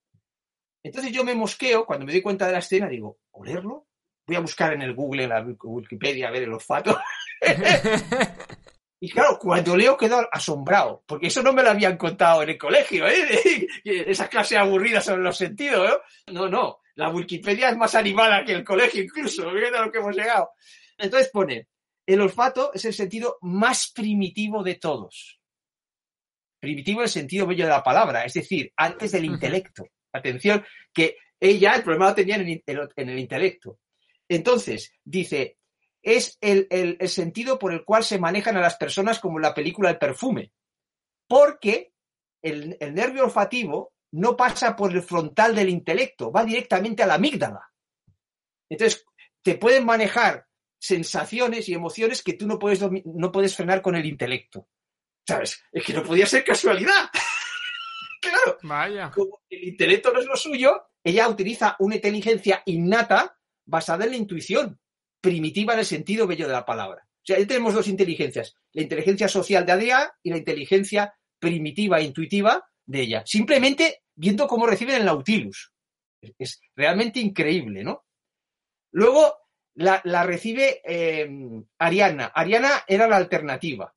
Entonces 0.82 1.12
yo 1.12 1.24
me 1.24 1.34
mosqueo, 1.34 1.84
cuando 1.84 2.06
me 2.06 2.12
doy 2.12 2.22
cuenta 2.22 2.46
de 2.46 2.52
la 2.52 2.58
escena, 2.58 2.88
digo, 2.88 3.18
¿olerlo? 3.32 3.86
Voy 4.26 4.36
a 4.36 4.40
buscar 4.40 4.72
en 4.72 4.82
el 4.82 4.94
Google, 4.94 5.24
en 5.24 5.30
la 5.30 5.44
Wikipedia, 5.62 6.28
a 6.28 6.30
ver 6.30 6.44
el 6.44 6.52
olfato. 6.52 6.98
Y 9.02 9.08
claro, 9.08 9.38
cuando 9.38 9.74
leo 9.78 9.96
quedo 9.96 10.28
asombrado, 10.30 11.02
porque 11.06 11.28
eso 11.28 11.42
no 11.42 11.54
me 11.54 11.62
lo 11.62 11.70
habían 11.70 11.96
contado 11.96 12.42
en 12.42 12.50
el 12.50 12.58
colegio, 12.58 13.08
¿eh? 13.08 13.66
Esas 13.84 14.28
clases 14.28 14.58
aburridas 14.58 15.06
sobre 15.06 15.22
los 15.22 15.38
sentidos, 15.38 15.90
¿eh? 15.90 16.32
No, 16.32 16.50
no, 16.50 16.80
la 16.96 17.08
Wikipedia 17.08 17.70
es 17.70 17.78
más 17.78 17.94
animada 17.94 18.44
que 18.44 18.52
el 18.52 18.62
colegio 18.62 19.02
incluso, 19.02 19.50
fíjate 19.50 19.78
a 19.78 19.86
lo 19.86 19.90
que 19.90 19.98
hemos 19.98 20.14
llegado. 20.14 20.50
Entonces 20.98 21.30
pone, 21.30 21.68
el 22.04 22.20
olfato 22.20 22.74
es 22.74 22.84
el 22.84 22.92
sentido 22.92 23.38
más 23.40 23.90
primitivo 23.90 24.62
de 24.62 24.74
todos. 24.74 25.40
Primitivo 26.60 27.00
en 27.00 27.04
el 27.04 27.10
sentido 27.10 27.46
bello 27.46 27.64
de 27.64 27.70
la 27.70 27.82
palabra, 27.82 28.26
es 28.26 28.34
decir, 28.34 28.70
antes 28.76 29.12
del 29.12 29.24
intelecto. 29.24 29.86
Atención, 30.12 30.64
que 30.92 31.16
ella 31.38 31.74
el 31.74 31.82
problema 31.82 32.08
lo 32.08 32.14
tenía 32.14 32.36
en 32.36 33.08
el 33.08 33.18
intelecto. 33.18 33.78
Entonces, 34.28 34.92
dice, 35.04 35.58
es 36.02 36.38
el, 36.40 36.96
sentido 37.08 37.58
por 37.58 37.72
el 37.72 37.84
cual 37.84 38.04
se 38.04 38.18
manejan 38.18 38.56
a 38.56 38.60
las 38.60 38.76
personas 38.76 39.18
como 39.18 39.38
en 39.38 39.42
la 39.42 39.54
película 39.54 39.90
El 39.90 39.98
perfume. 39.98 40.52
Porque 41.26 41.92
el, 42.42 42.76
nervio 42.92 43.24
olfativo 43.24 43.92
no 44.12 44.36
pasa 44.36 44.74
por 44.74 44.92
el 44.92 45.02
frontal 45.02 45.54
del 45.54 45.68
intelecto, 45.68 46.32
va 46.32 46.44
directamente 46.44 47.02
a 47.02 47.06
la 47.06 47.14
amígdala. 47.14 47.70
Entonces, 48.68 49.04
te 49.42 49.56
pueden 49.56 49.84
manejar 49.84 50.46
sensaciones 50.78 51.68
y 51.68 51.74
emociones 51.74 52.22
que 52.22 52.32
tú 52.32 52.46
no 52.46 52.58
puedes, 52.58 52.80
no 53.04 53.32
puedes 53.32 53.54
frenar 53.54 53.82
con 53.82 53.94
el 53.94 54.06
intelecto. 54.06 54.68
¿Sabes? 55.26 55.62
Es 55.70 55.84
que 55.84 55.92
no 55.92 56.02
podía 56.02 56.26
ser 56.26 56.44
casualidad. 56.44 57.10
Claro. 58.42 58.58
Vaya. 58.62 59.10
Como 59.10 59.40
el 59.48 59.64
intelecto 59.64 60.12
no 60.12 60.20
es 60.20 60.26
lo 60.26 60.36
suyo, 60.36 60.82
ella 61.02 61.28
utiliza 61.28 61.76
una 61.78 61.96
inteligencia 61.96 62.62
innata 62.66 63.36
basada 63.66 64.04
en 64.04 64.10
la 64.10 64.16
intuición, 64.16 64.80
primitiva 65.20 65.74
en 65.74 65.80
el 65.80 65.86
sentido 65.86 66.26
bello 66.26 66.46
de 66.46 66.52
la 66.52 66.64
palabra. 66.64 67.06
O 67.06 67.22
sea, 67.24 67.38
ya 67.38 67.46
tenemos 67.46 67.74
dos 67.74 67.88
inteligencias, 67.88 68.56
la 68.72 68.82
inteligencia 68.82 69.28
social 69.28 69.66
de 69.66 69.72
Adrià 69.72 70.12
y 70.22 70.30
la 70.30 70.38
inteligencia 70.38 71.14
primitiva 71.38 72.00
e 72.00 72.04
intuitiva 72.04 72.64
de 72.86 73.00
ella. 73.00 73.22
Simplemente 73.26 74.02
viendo 74.14 74.46
cómo 74.46 74.66
reciben 74.66 74.96
el 74.96 75.04
Nautilus. 75.04 75.72
Es 76.38 76.60
realmente 76.74 77.20
increíble, 77.20 77.82
¿no? 77.82 78.04
Luego 78.92 79.34
la, 79.74 80.22
recibe 80.22 80.82
eh, 80.84 81.28
Ariana. 81.78 82.26
Ariana 82.26 82.84
era 82.86 83.08
la 83.08 83.16
alternativa. 83.16 83.94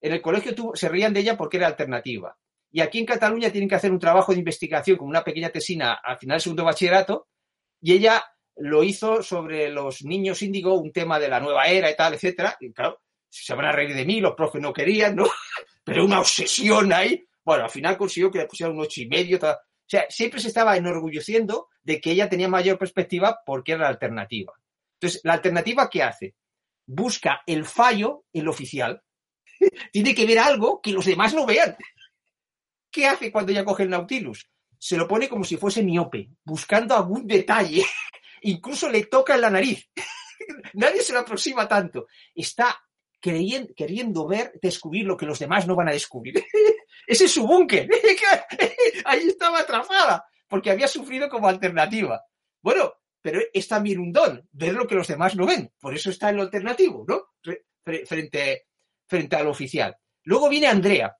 En 0.00 0.12
el 0.12 0.22
colegio 0.22 0.54
se 0.74 0.88
reían 0.88 1.12
de 1.12 1.20
ella 1.20 1.36
porque 1.36 1.56
era 1.56 1.66
alternativa. 1.66 2.38
Y 2.70 2.80
aquí 2.80 2.98
en 2.98 3.06
Cataluña 3.06 3.50
tienen 3.50 3.68
que 3.68 3.76
hacer 3.76 3.90
un 3.90 3.98
trabajo 3.98 4.32
de 4.32 4.38
investigación 4.38 4.96
con 4.96 5.08
una 5.08 5.24
pequeña 5.24 5.50
tesina 5.50 5.94
al 5.94 6.18
final 6.18 6.36
del 6.36 6.42
segundo 6.42 6.64
bachillerato 6.64 7.28
y 7.80 7.92
ella 7.92 8.24
lo 8.56 8.82
hizo 8.82 9.22
sobre 9.22 9.70
los 9.70 10.04
niños 10.04 10.42
índigo, 10.42 10.74
un 10.74 10.92
tema 10.92 11.18
de 11.18 11.28
la 11.28 11.40
nueva 11.40 11.66
era 11.66 11.90
y 11.90 11.96
tal, 11.96 12.14
etcétera. 12.14 12.56
Y 12.60 12.72
claro, 12.72 13.00
se 13.28 13.54
van 13.54 13.66
a 13.66 13.72
reír 13.72 13.94
de 13.94 14.04
mí, 14.04 14.20
los 14.20 14.34
profes 14.34 14.60
no 14.60 14.72
querían, 14.72 15.16
¿no? 15.16 15.26
Pero 15.84 16.04
una 16.04 16.20
obsesión 16.20 16.92
ahí. 16.92 17.24
Bueno, 17.44 17.64
al 17.64 17.70
final 17.70 17.96
consiguió 17.96 18.30
que 18.30 18.38
le 18.38 18.46
pusieran 18.46 18.74
un 18.74 18.82
ocho 18.82 19.00
y 19.00 19.08
medio. 19.08 19.38
O 19.38 19.56
sea, 19.86 20.06
siempre 20.08 20.40
se 20.40 20.48
estaba 20.48 20.76
enorgulleciendo 20.76 21.68
de 21.82 22.00
que 22.00 22.10
ella 22.10 22.28
tenía 22.28 22.48
mayor 22.48 22.78
perspectiva 22.78 23.40
porque 23.46 23.72
era 23.72 23.82
la 23.82 23.88
alternativa. 23.88 24.52
Entonces, 25.00 25.20
¿la 25.24 25.34
alternativa 25.34 25.88
qué 25.88 26.02
hace? 26.02 26.34
Busca 26.84 27.42
el 27.46 27.64
fallo 27.64 28.24
en 28.32 28.44
lo 28.44 28.50
oficial. 28.50 29.02
Tiene 29.92 30.14
que 30.14 30.26
ver 30.26 30.40
algo 30.40 30.80
que 30.82 30.92
los 30.92 31.06
demás 31.06 31.32
no 31.32 31.46
vean. 31.46 31.76
¿Qué 32.98 33.06
hace 33.06 33.30
cuando 33.30 33.52
ella 33.52 33.64
coge 33.64 33.84
el 33.84 33.90
Nautilus? 33.90 34.50
Se 34.76 34.96
lo 34.96 35.06
pone 35.06 35.28
como 35.28 35.44
si 35.44 35.56
fuese 35.56 35.84
miope, 35.84 36.30
buscando 36.42 36.96
algún 36.96 37.28
detalle. 37.28 37.84
Incluso 38.42 38.88
le 38.88 39.04
toca 39.04 39.36
en 39.36 39.40
la 39.42 39.50
nariz. 39.50 39.88
Nadie 40.74 41.02
se 41.02 41.12
lo 41.12 41.20
aproxima 41.20 41.68
tanto. 41.68 42.08
Está 42.34 42.76
queriendo 43.20 44.26
ver, 44.26 44.50
descubrir 44.60 45.06
lo 45.06 45.16
que 45.16 45.26
los 45.26 45.38
demás 45.38 45.64
no 45.64 45.76
van 45.76 45.90
a 45.90 45.92
descubrir. 45.92 46.44
Ese 47.06 47.26
es 47.26 47.30
su 47.30 47.46
búnker. 47.46 47.88
Ahí 49.04 49.28
estaba 49.28 49.60
atrapada, 49.60 50.26
porque 50.48 50.72
había 50.72 50.88
sufrido 50.88 51.28
como 51.28 51.46
alternativa. 51.46 52.20
Bueno, 52.60 52.94
pero 53.22 53.38
es 53.52 53.68
también 53.68 54.00
un 54.00 54.10
don, 54.10 54.44
ver 54.50 54.74
lo 54.74 54.88
que 54.88 54.96
los 54.96 55.06
demás 55.06 55.36
no 55.36 55.46
ven. 55.46 55.72
Por 55.78 55.94
eso 55.94 56.10
está 56.10 56.30
en 56.30 56.36
lo 56.38 56.42
alternativo, 56.42 57.04
¿no? 57.06 57.26
Frente, 57.84 58.66
frente 59.06 59.36
al 59.36 59.46
oficial. 59.46 59.96
Luego 60.24 60.48
viene 60.48 60.66
Andrea. 60.66 61.16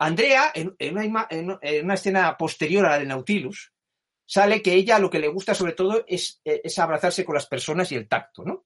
Andrea, 0.00 0.50
en, 0.54 0.74
una, 0.80 1.26
en, 1.28 1.84
una, 1.84 1.94
escena 1.94 2.34
posterior 2.38 2.86
a 2.86 2.90
la 2.90 2.98
de 2.98 3.04
Nautilus, 3.04 3.70
sale 4.24 4.62
que 4.62 4.72
ella 4.72 4.98
lo 4.98 5.10
que 5.10 5.18
le 5.18 5.28
gusta 5.28 5.54
sobre 5.54 5.74
todo 5.74 6.04
es, 6.08 6.40
es 6.42 6.78
abrazarse 6.78 7.22
con 7.22 7.34
las 7.34 7.46
personas 7.46 7.92
y 7.92 7.96
el 7.96 8.08
tacto, 8.08 8.42
¿no? 8.42 8.64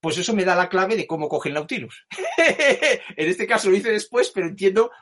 Pues 0.00 0.18
eso 0.18 0.34
me 0.34 0.44
da 0.44 0.54
la 0.54 0.68
clave 0.68 0.94
de 0.94 1.08
cómo 1.08 1.28
coge 1.28 1.48
el 1.48 1.56
Nautilus. 1.56 2.06
en 3.16 3.28
este 3.28 3.48
caso 3.48 3.68
lo 3.68 3.76
hice 3.76 3.90
después, 3.90 4.30
pero 4.30 4.46
entiendo, 4.46 4.92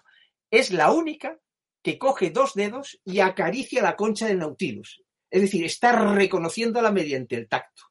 es 0.50 0.70
la 0.70 0.90
única 0.90 1.38
que 1.82 1.98
coge 1.98 2.30
dos 2.30 2.54
dedos 2.54 2.98
y 3.04 3.20
acaricia 3.20 3.82
la 3.82 3.96
concha 3.96 4.26
del 4.26 4.38
Nautilus. 4.38 5.02
Es 5.30 5.42
decir, 5.42 5.62
está 5.62 5.92
reconociéndola 5.92 6.90
mediante 6.90 7.36
el 7.36 7.48
tacto. 7.48 7.82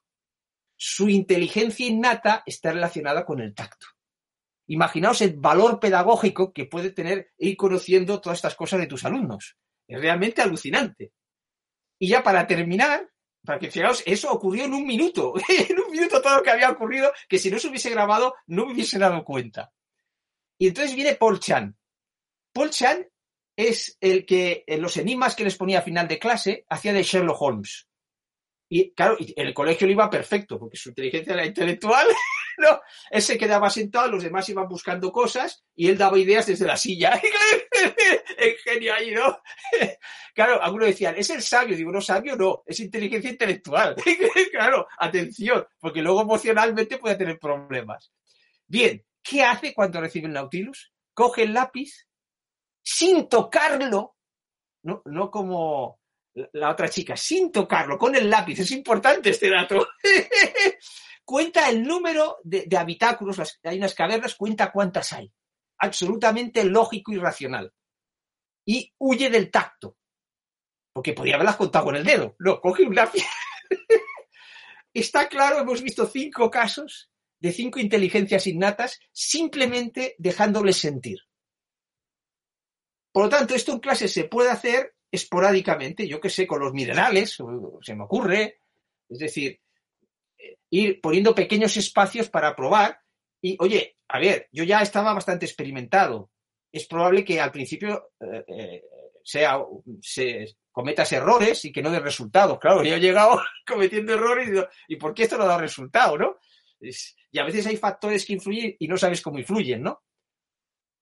Su 0.76 1.08
inteligencia 1.08 1.86
innata 1.86 2.42
está 2.46 2.72
relacionada 2.72 3.24
con 3.24 3.40
el 3.40 3.54
tacto. 3.54 3.86
Imaginaos 4.68 5.20
el 5.20 5.36
valor 5.36 5.78
pedagógico 5.78 6.52
que 6.52 6.66
puede 6.66 6.90
tener 6.90 7.32
ir 7.38 7.56
conociendo 7.56 8.20
todas 8.20 8.38
estas 8.38 8.56
cosas 8.56 8.80
de 8.80 8.86
tus 8.86 9.04
alumnos. 9.04 9.56
Es 9.86 10.00
realmente 10.00 10.42
alucinante. 10.42 11.12
Y 11.98 12.08
ya 12.08 12.22
para 12.22 12.46
terminar, 12.46 13.08
para 13.44 13.58
que 13.58 13.70
fijaos, 13.70 14.02
eso 14.04 14.30
ocurrió 14.32 14.64
en 14.64 14.74
un 14.74 14.84
minuto. 14.84 15.34
en 15.48 15.78
un 15.78 15.90
minuto 15.90 16.20
todo 16.20 16.38
lo 16.38 16.42
que 16.42 16.50
había 16.50 16.70
ocurrido, 16.70 17.12
que 17.28 17.38
si 17.38 17.50
no 17.50 17.58
se 17.58 17.68
hubiese 17.68 17.90
grabado 17.90 18.34
no 18.48 18.66
me 18.66 18.72
hubiese 18.72 18.98
dado 18.98 19.24
cuenta. 19.24 19.72
Y 20.58 20.68
entonces 20.68 20.94
viene 20.94 21.14
Paul 21.14 21.38
Chan. 21.38 21.76
Paul 22.52 22.70
Chan 22.70 23.06
es 23.56 23.96
el 24.00 24.26
que 24.26 24.64
en 24.66 24.82
los 24.82 24.96
enigmas 24.96 25.34
que 25.34 25.44
les 25.44 25.56
ponía 25.56 25.78
a 25.78 25.82
final 25.82 26.08
de 26.08 26.18
clase 26.18 26.64
hacía 26.68 26.92
de 26.92 27.02
Sherlock 27.02 27.40
Holmes. 27.40 27.86
Y 28.68 28.92
claro, 28.92 29.16
el 29.18 29.54
colegio 29.54 29.86
le 29.86 29.92
iba 29.92 30.10
perfecto, 30.10 30.58
porque 30.58 30.76
su 30.76 30.88
inteligencia 30.88 31.34
era 31.34 31.46
intelectual, 31.46 32.06
¿no? 32.58 32.80
Él 33.10 33.22
se 33.22 33.38
quedaba 33.38 33.70
sentado, 33.70 34.08
los 34.08 34.22
demás 34.22 34.48
iban 34.48 34.68
buscando 34.68 35.12
cosas 35.12 35.64
y 35.74 35.88
él 35.88 35.98
daba 35.98 36.18
ideas 36.18 36.46
desde 36.46 36.66
la 36.66 36.76
silla. 36.76 37.20
el 38.38 38.56
genio 38.58 38.94
ahí, 38.94 39.12
¿no? 39.12 39.40
claro, 40.34 40.62
algunos 40.62 40.88
decían, 40.88 41.14
es 41.16 41.30
el 41.30 41.42
sabio. 41.42 41.76
Digo, 41.76 41.92
no, 41.92 42.00
sabio 42.00 42.36
no, 42.36 42.62
es 42.66 42.80
inteligencia 42.80 43.30
intelectual. 43.30 43.96
claro, 44.50 44.86
atención, 44.98 45.66
porque 45.78 46.02
luego 46.02 46.22
emocionalmente 46.22 46.98
puede 46.98 47.16
tener 47.16 47.38
problemas. 47.38 48.12
Bien, 48.66 49.04
¿qué 49.22 49.42
hace 49.42 49.74
cuando 49.74 50.00
recibe 50.00 50.26
el 50.26 50.34
Nautilus? 50.34 50.92
Coge 51.14 51.44
el 51.44 51.54
lápiz 51.54 52.06
sin 52.82 53.28
tocarlo, 53.28 54.16
no, 54.82 55.02
no 55.06 55.30
como 55.30 56.00
la 56.52 56.70
otra 56.70 56.88
chica, 56.88 57.16
sin 57.16 57.50
tocarlo, 57.50 57.98
con 57.98 58.14
el 58.14 58.28
lápiz. 58.28 58.60
Es 58.60 58.70
importante 58.70 59.30
este 59.30 59.50
dato. 59.50 59.88
cuenta 61.26 61.68
el 61.68 61.82
número 61.82 62.38
de, 62.44 62.68
habitáculos, 62.78 63.58
hay 63.64 63.76
unas 63.76 63.94
cavernas, 63.94 64.36
cuenta 64.36 64.72
cuántas 64.72 65.12
hay. 65.12 65.30
Absolutamente 65.78 66.64
lógico 66.64 67.12
y 67.12 67.18
racional. 67.18 67.74
Y 68.64 68.94
huye 68.98 69.28
del 69.28 69.50
tacto. 69.50 69.98
Porque 70.94 71.12
podría 71.12 71.34
haberlas 71.34 71.56
contado 71.56 71.86
con 71.86 71.96
el 71.96 72.04
dedo. 72.04 72.36
No, 72.38 72.60
coge 72.60 72.84
un 72.84 72.94
lápiz. 72.94 73.24
Está 74.94 75.28
claro, 75.28 75.58
hemos 75.58 75.82
visto 75.82 76.06
cinco 76.06 76.50
casos 76.50 77.10
de 77.38 77.52
cinco 77.52 77.80
inteligencias 77.80 78.46
innatas 78.46 78.98
simplemente 79.12 80.14
dejándoles 80.18 80.78
sentir. 80.78 81.18
Por 83.12 83.24
lo 83.24 83.28
tanto, 83.28 83.54
esto 83.54 83.72
en 83.72 83.80
clase 83.80 84.08
se 84.08 84.24
puede 84.24 84.50
hacer 84.50 84.94
esporádicamente, 85.10 86.06
yo 86.06 86.20
que 86.20 86.30
sé, 86.30 86.46
con 86.46 86.60
los 86.60 86.72
minerales, 86.72 87.36
se 87.82 87.94
me 87.94 88.04
ocurre, 88.04 88.60
es 89.08 89.18
decir, 89.18 89.60
ir 90.70 91.00
poniendo 91.00 91.34
pequeños 91.34 91.76
espacios 91.76 92.28
para 92.28 92.54
probar 92.54 93.00
y, 93.42 93.56
oye, 93.60 93.96
a 94.08 94.18
ver, 94.18 94.48
yo 94.52 94.64
ya 94.64 94.80
estaba 94.80 95.12
bastante 95.12 95.46
experimentado. 95.46 96.30
Es 96.72 96.86
probable 96.86 97.24
que 97.24 97.40
al 97.40 97.52
principio 97.52 98.10
eh, 98.20 98.44
eh, 98.48 98.82
sea, 99.22 99.60
se 100.00 100.56
cometas 100.70 101.10
errores 101.12 101.64
y 101.64 101.72
que 101.72 101.82
no 101.82 101.90
dé 101.90 102.00
resultados. 102.00 102.58
Claro, 102.58 102.84
yo 102.84 102.94
he 102.94 103.00
llegado 103.00 103.40
cometiendo 103.66 104.14
errores 104.14 104.48
y, 104.48 104.50
digo, 104.52 104.68
¿y 104.88 104.96
por 104.96 105.14
qué 105.14 105.24
esto 105.24 105.38
no 105.38 105.46
da 105.46 105.58
resultado, 105.58 106.18
no? 106.18 106.36
y 106.78 107.38
a 107.38 107.44
veces 107.44 107.66
hay 107.66 107.78
factores 107.78 108.26
que 108.26 108.34
influyen 108.34 108.76
y 108.78 108.86
no 108.86 108.98
sabes 108.98 109.22
cómo 109.22 109.38
influyen, 109.38 109.82
¿no? 109.82 110.02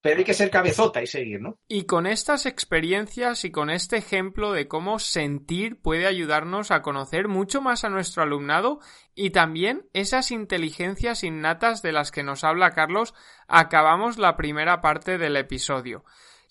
Pero 0.05 0.19
hay 0.19 0.25
que 0.25 0.35
ser 0.35 0.51
cabezota 0.51 1.03
y 1.03 1.07
seguir, 1.07 1.41
¿no? 1.41 1.57
Y 1.67 1.85
con 1.85 2.07
estas 2.07 2.45
experiencias 2.45 3.47
y 3.47 3.51
con 3.51 3.71
este 3.71 3.97
ejemplo 3.97 4.53
de 4.53 4.69
cómo 4.69 4.99
sentir 4.99 5.81
puede 5.81 6.05
ayudarnos 6.07 6.71
a 6.71 6.83
conocer 6.83 7.27
mucho 7.27 7.63
más 7.63 7.85
a 7.85 7.89
nuestro 7.89 8.23
alumnado 8.23 8.81
y 9.15 9.31
también 9.31 9.89
esas 9.95 10.31
inteligencias 10.31 11.25
innatas 11.25 11.81
de 11.81 11.93
las 11.93 12.11
que 12.11 12.23
nos 12.23 12.45
habla 12.45 12.73
Carlos, 12.73 13.15
acabamos 13.49 14.19
la 14.19 14.37
primera 14.37 14.83
parte 14.83 15.17
del 15.17 15.39
episodio. 15.39 16.05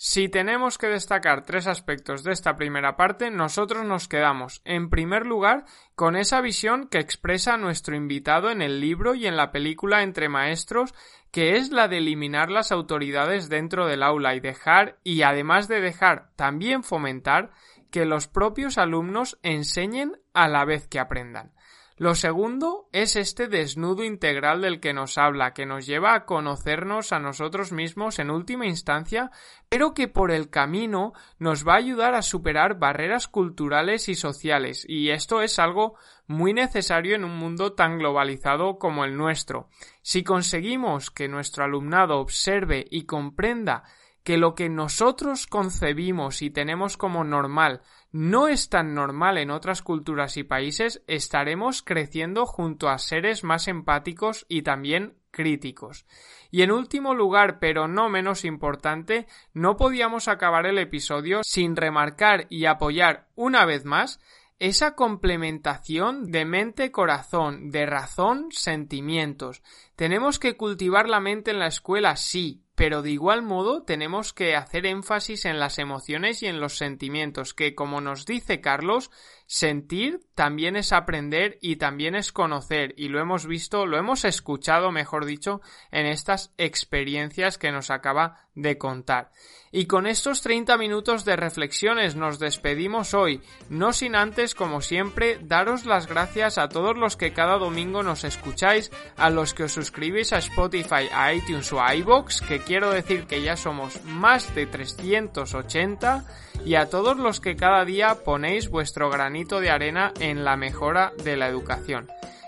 Si 0.05 0.27
tenemos 0.27 0.77
que 0.77 0.87
destacar 0.87 1.45
tres 1.45 1.65
aspectos 1.65 2.25
de 2.25 2.33
esta 2.33 2.57
primera 2.57 2.97
parte, 2.97 3.31
nosotros 3.31 3.85
nos 3.85 4.09
quedamos, 4.09 4.61
en 4.65 4.89
primer 4.89 5.25
lugar, 5.25 5.63
con 5.95 6.17
esa 6.17 6.41
visión 6.41 6.89
que 6.89 6.99
expresa 6.99 7.55
nuestro 7.55 7.95
invitado 7.95 8.51
en 8.51 8.61
el 8.61 8.81
libro 8.81 9.15
y 9.15 9.27
en 9.27 9.37
la 9.37 9.53
película 9.53 10.03
Entre 10.03 10.27
Maestros, 10.27 10.93
que 11.31 11.55
es 11.55 11.71
la 11.71 11.87
de 11.87 11.99
eliminar 11.99 12.51
las 12.51 12.73
autoridades 12.73 13.47
dentro 13.47 13.87
del 13.87 14.03
aula 14.03 14.35
y 14.35 14.41
dejar, 14.41 14.99
y 15.05 15.21
además 15.21 15.69
de 15.69 15.79
dejar, 15.79 16.31
también 16.35 16.83
fomentar 16.83 17.51
que 17.89 18.03
los 18.03 18.27
propios 18.27 18.77
alumnos 18.77 19.39
enseñen 19.41 20.19
a 20.33 20.49
la 20.49 20.65
vez 20.65 20.85
que 20.85 20.99
aprendan. 20.99 21.53
Lo 21.95 22.15
segundo 22.15 22.89
es 22.91 23.15
este 23.15 23.47
desnudo 23.47 24.03
integral 24.03 24.61
del 24.61 24.79
que 24.79 24.93
nos 24.93 25.19
habla, 25.19 25.53
que 25.53 25.67
nos 25.67 25.85
lleva 25.85 26.15
a 26.15 26.25
conocernos 26.25 27.13
a 27.13 27.19
nosotros 27.19 27.71
mismos 27.71 28.17
en 28.17 28.31
última 28.31 28.65
instancia, 28.65 29.29
pero 29.69 29.93
que 29.93 30.07
por 30.07 30.31
el 30.31 30.49
camino 30.49 31.13
nos 31.37 31.67
va 31.67 31.73
a 31.73 31.77
ayudar 31.77 32.15
a 32.15 32.23
superar 32.23 32.79
barreras 32.79 33.27
culturales 33.27 34.09
y 34.09 34.15
sociales, 34.15 34.85
y 34.87 35.11
esto 35.11 35.43
es 35.43 35.59
algo 35.59 35.95
muy 36.25 36.51
necesario 36.53 37.15
en 37.15 37.25
un 37.25 37.37
mundo 37.37 37.73
tan 37.73 37.99
globalizado 37.99 38.79
como 38.79 39.05
el 39.05 39.15
nuestro. 39.15 39.69
Si 40.01 40.23
conseguimos 40.23 41.11
que 41.11 41.27
nuestro 41.27 41.63
alumnado 41.63 42.19
observe 42.19 42.87
y 42.89 43.05
comprenda 43.05 43.83
que 44.23 44.37
lo 44.37 44.55
que 44.55 44.69
nosotros 44.69 45.47
concebimos 45.47 46.41
y 46.41 46.49
tenemos 46.49 46.97
como 46.97 47.23
normal 47.23 47.81
no 48.13 48.47
es 48.47 48.69
tan 48.69 48.93
normal 48.93 49.39
en 49.39 49.49
otras 49.49 49.81
culturas 49.81 50.37
y 50.37 50.43
países, 50.43 51.01
estaremos 51.07 51.81
creciendo 51.81 52.45
junto 52.45 52.87
a 52.89 52.99
seres 52.99 53.43
más 53.43 53.67
empáticos 53.67 54.45
y 54.47 54.61
también 54.61 55.15
críticos. 55.31 56.05
Y 56.51 56.61
en 56.61 56.71
último 56.71 57.15
lugar, 57.15 57.57
pero 57.57 57.87
no 57.87 58.09
menos 58.09 58.45
importante, 58.45 59.25
no 59.53 59.77
podíamos 59.77 60.27
acabar 60.27 60.67
el 60.67 60.77
episodio 60.77 61.41
sin 61.43 61.75
remarcar 61.75 62.45
y 62.49 62.65
apoyar 62.65 63.27
una 63.35 63.65
vez 63.65 63.83
más 63.83 64.19
esa 64.59 64.93
complementación 64.93 66.31
de 66.31 66.45
mente-corazón, 66.45 67.71
de 67.71 67.87
razón-sentimientos. 67.87 69.63
Tenemos 69.95 70.39
que 70.39 70.57
cultivar 70.57 71.07
la 71.07 71.19
mente 71.19 71.51
en 71.51 71.59
la 71.59 71.67
escuela, 71.67 72.15
sí, 72.15 72.63
pero 72.75 73.03
de 73.03 73.11
igual 73.11 73.43
modo 73.43 73.83
tenemos 73.83 74.33
que 74.33 74.55
hacer 74.55 74.87
énfasis 74.87 75.45
en 75.45 75.59
las 75.59 75.77
emociones 75.77 76.41
y 76.41 76.47
en 76.47 76.59
los 76.59 76.77
sentimientos, 76.77 77.53
que 77.53 77.75
como 77.75 78.01
nos 78.01 78.25
dice 78.25 78.61
Carlos, 78.61 79.11
sentir 79.45 80.21
también 80.33 80.75
es 80.75 80.91
aprender 80.91 81.59
y 81.61 81.75
también 81.75 82.15
es 82.15 82.31
conocer, 82.31 82.95
y 82.97 83.09
lo 83.09 83.19
hemos 83.19 83.45
visto, 83.45 83.85
lo 83.85 83.97
hemos 83.97 84.25
escuchado, 84.25 84.91
mejor 84.91 85.25
dicho, 85.25 85.61
en 85.91 86.07
estas 86.07 86.51
experiencias 86.57 87.59
que 87.59 87.71
nos 87.71 87.91
acaba 87.91 88.47
de 88.55 88.77
contar. 88.79 89.31
Y 89.71 89.85
con 89.85 90.07
estos 90.07 90.41
30 90.41 90.77
minutos 90.77 91.25
de 91.25 91.35
reflexiones 91.35 92.15
nos 92.15 92.39
despedimos 92.39 93.13
hoy, 93.13 93.41
no 93.69 93.93
sin 93.93 94.15
antes, 94.15 94.55
como 94.55 94.81
siempre, 94.81 95.39
daros 95.41 95.85
las 95.85 96.07
gracias 96.07 96.57
a 96.57 96.69
todos 96.69 96.97
los 96.97 97.17
que 97.17 97.33
cada 97.33 97.57
domingo 97.57 98.01
nos 98.01 98.23
escucháis, 98.23 98.91
a 99.17 99.29
los 99.29 99.53
que 99.53 99.63
os 99.63 99.77
suscribís 99.83 100.31
a 100.31 100.37
Spotify, 100.37 101.09
a 101.13 101.33
iTunes 101.33 101.73
o 101.73 101.81
a 101.81 101.93
iVoox, 101.93 102.39
que 102.47 102.59
quiero 102.59 102.91
decir 102.91 103.25
que 103.25 103.41
ya 103.41 103.57
somos 103.57 104.01
más 104.05 104.55
de 104.55 104.65
380, 104.65 106.23
y 106.63 106.75
a 106.75 106.89
todos 106.89 107.17
los 107.17 107.41
que 107.41 107.57
cada 107.57 107.83
día 107.83 108.15
ponéis 108.23 108.69
vuestro 108.69 109.09
granito 109.09 109.59
de 109.59 109.71
arena 109.71 110.13
en 110.21 110.45
la 110.45 110.55
mejora 110.55 111.11
de 111.21 111.35
la 111.35 111.49
educación. 111.49 112.07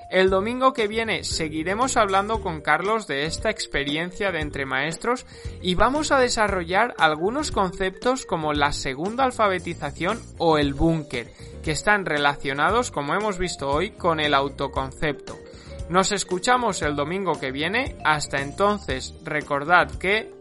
El 0.09 0.29
domingo 0.29 0.71
que 0.71 0.87
viene 0.87 1.25
seguiremos 1.25 1.97
hablando 1.97 2.39
con 2.39 2.61
Carlos 2.61 3.05
de 3.05 3.25
esta 3.25 3.49
experiencia 3.49 4.31
de 4.31 4.39
entre 4.39 4.65
maestros 4.65 5.25
y 5.61 5.75
vamos 5.75 6.13
a 6.13 6.19
desarrollar 6.19 6.93
algunos 6.97 7.51
conceptos 7.51 8.25
como 8.25 8.53
la 8.53 8.71
segunda 8.71 9.25
alfabetización 9.25 10.21
o 10.37 10.57
el 10.57 10.73
búnker, 10.73 11.27
que 11.61 11.71
están 11.71 12.05
relacionados, 12.05 12.91
como 12.91 13.13
hemos 13.13 13.37
visto 13.37 13.69
hoy, 13.69 13.91
con 13.91 14.21
el 14.21 14.33
autoconcepto. 14.33 15.44
Nos 15.89 16.11
escuchamos 16.11 16.81
el 16.81 16.95
domingo 16.95 17.39
que 17.39 17.51
viene. 17.51 17.97
Hasta 18.03 18.41
entonces, 18.41 19.13
recordad 19.23 19.89
que 19.91 20.33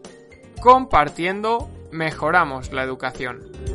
compartiendo 0.59 1.69
mejoramos 1.91 2.71
la 2.73 2.83
educación. 2.83 3.74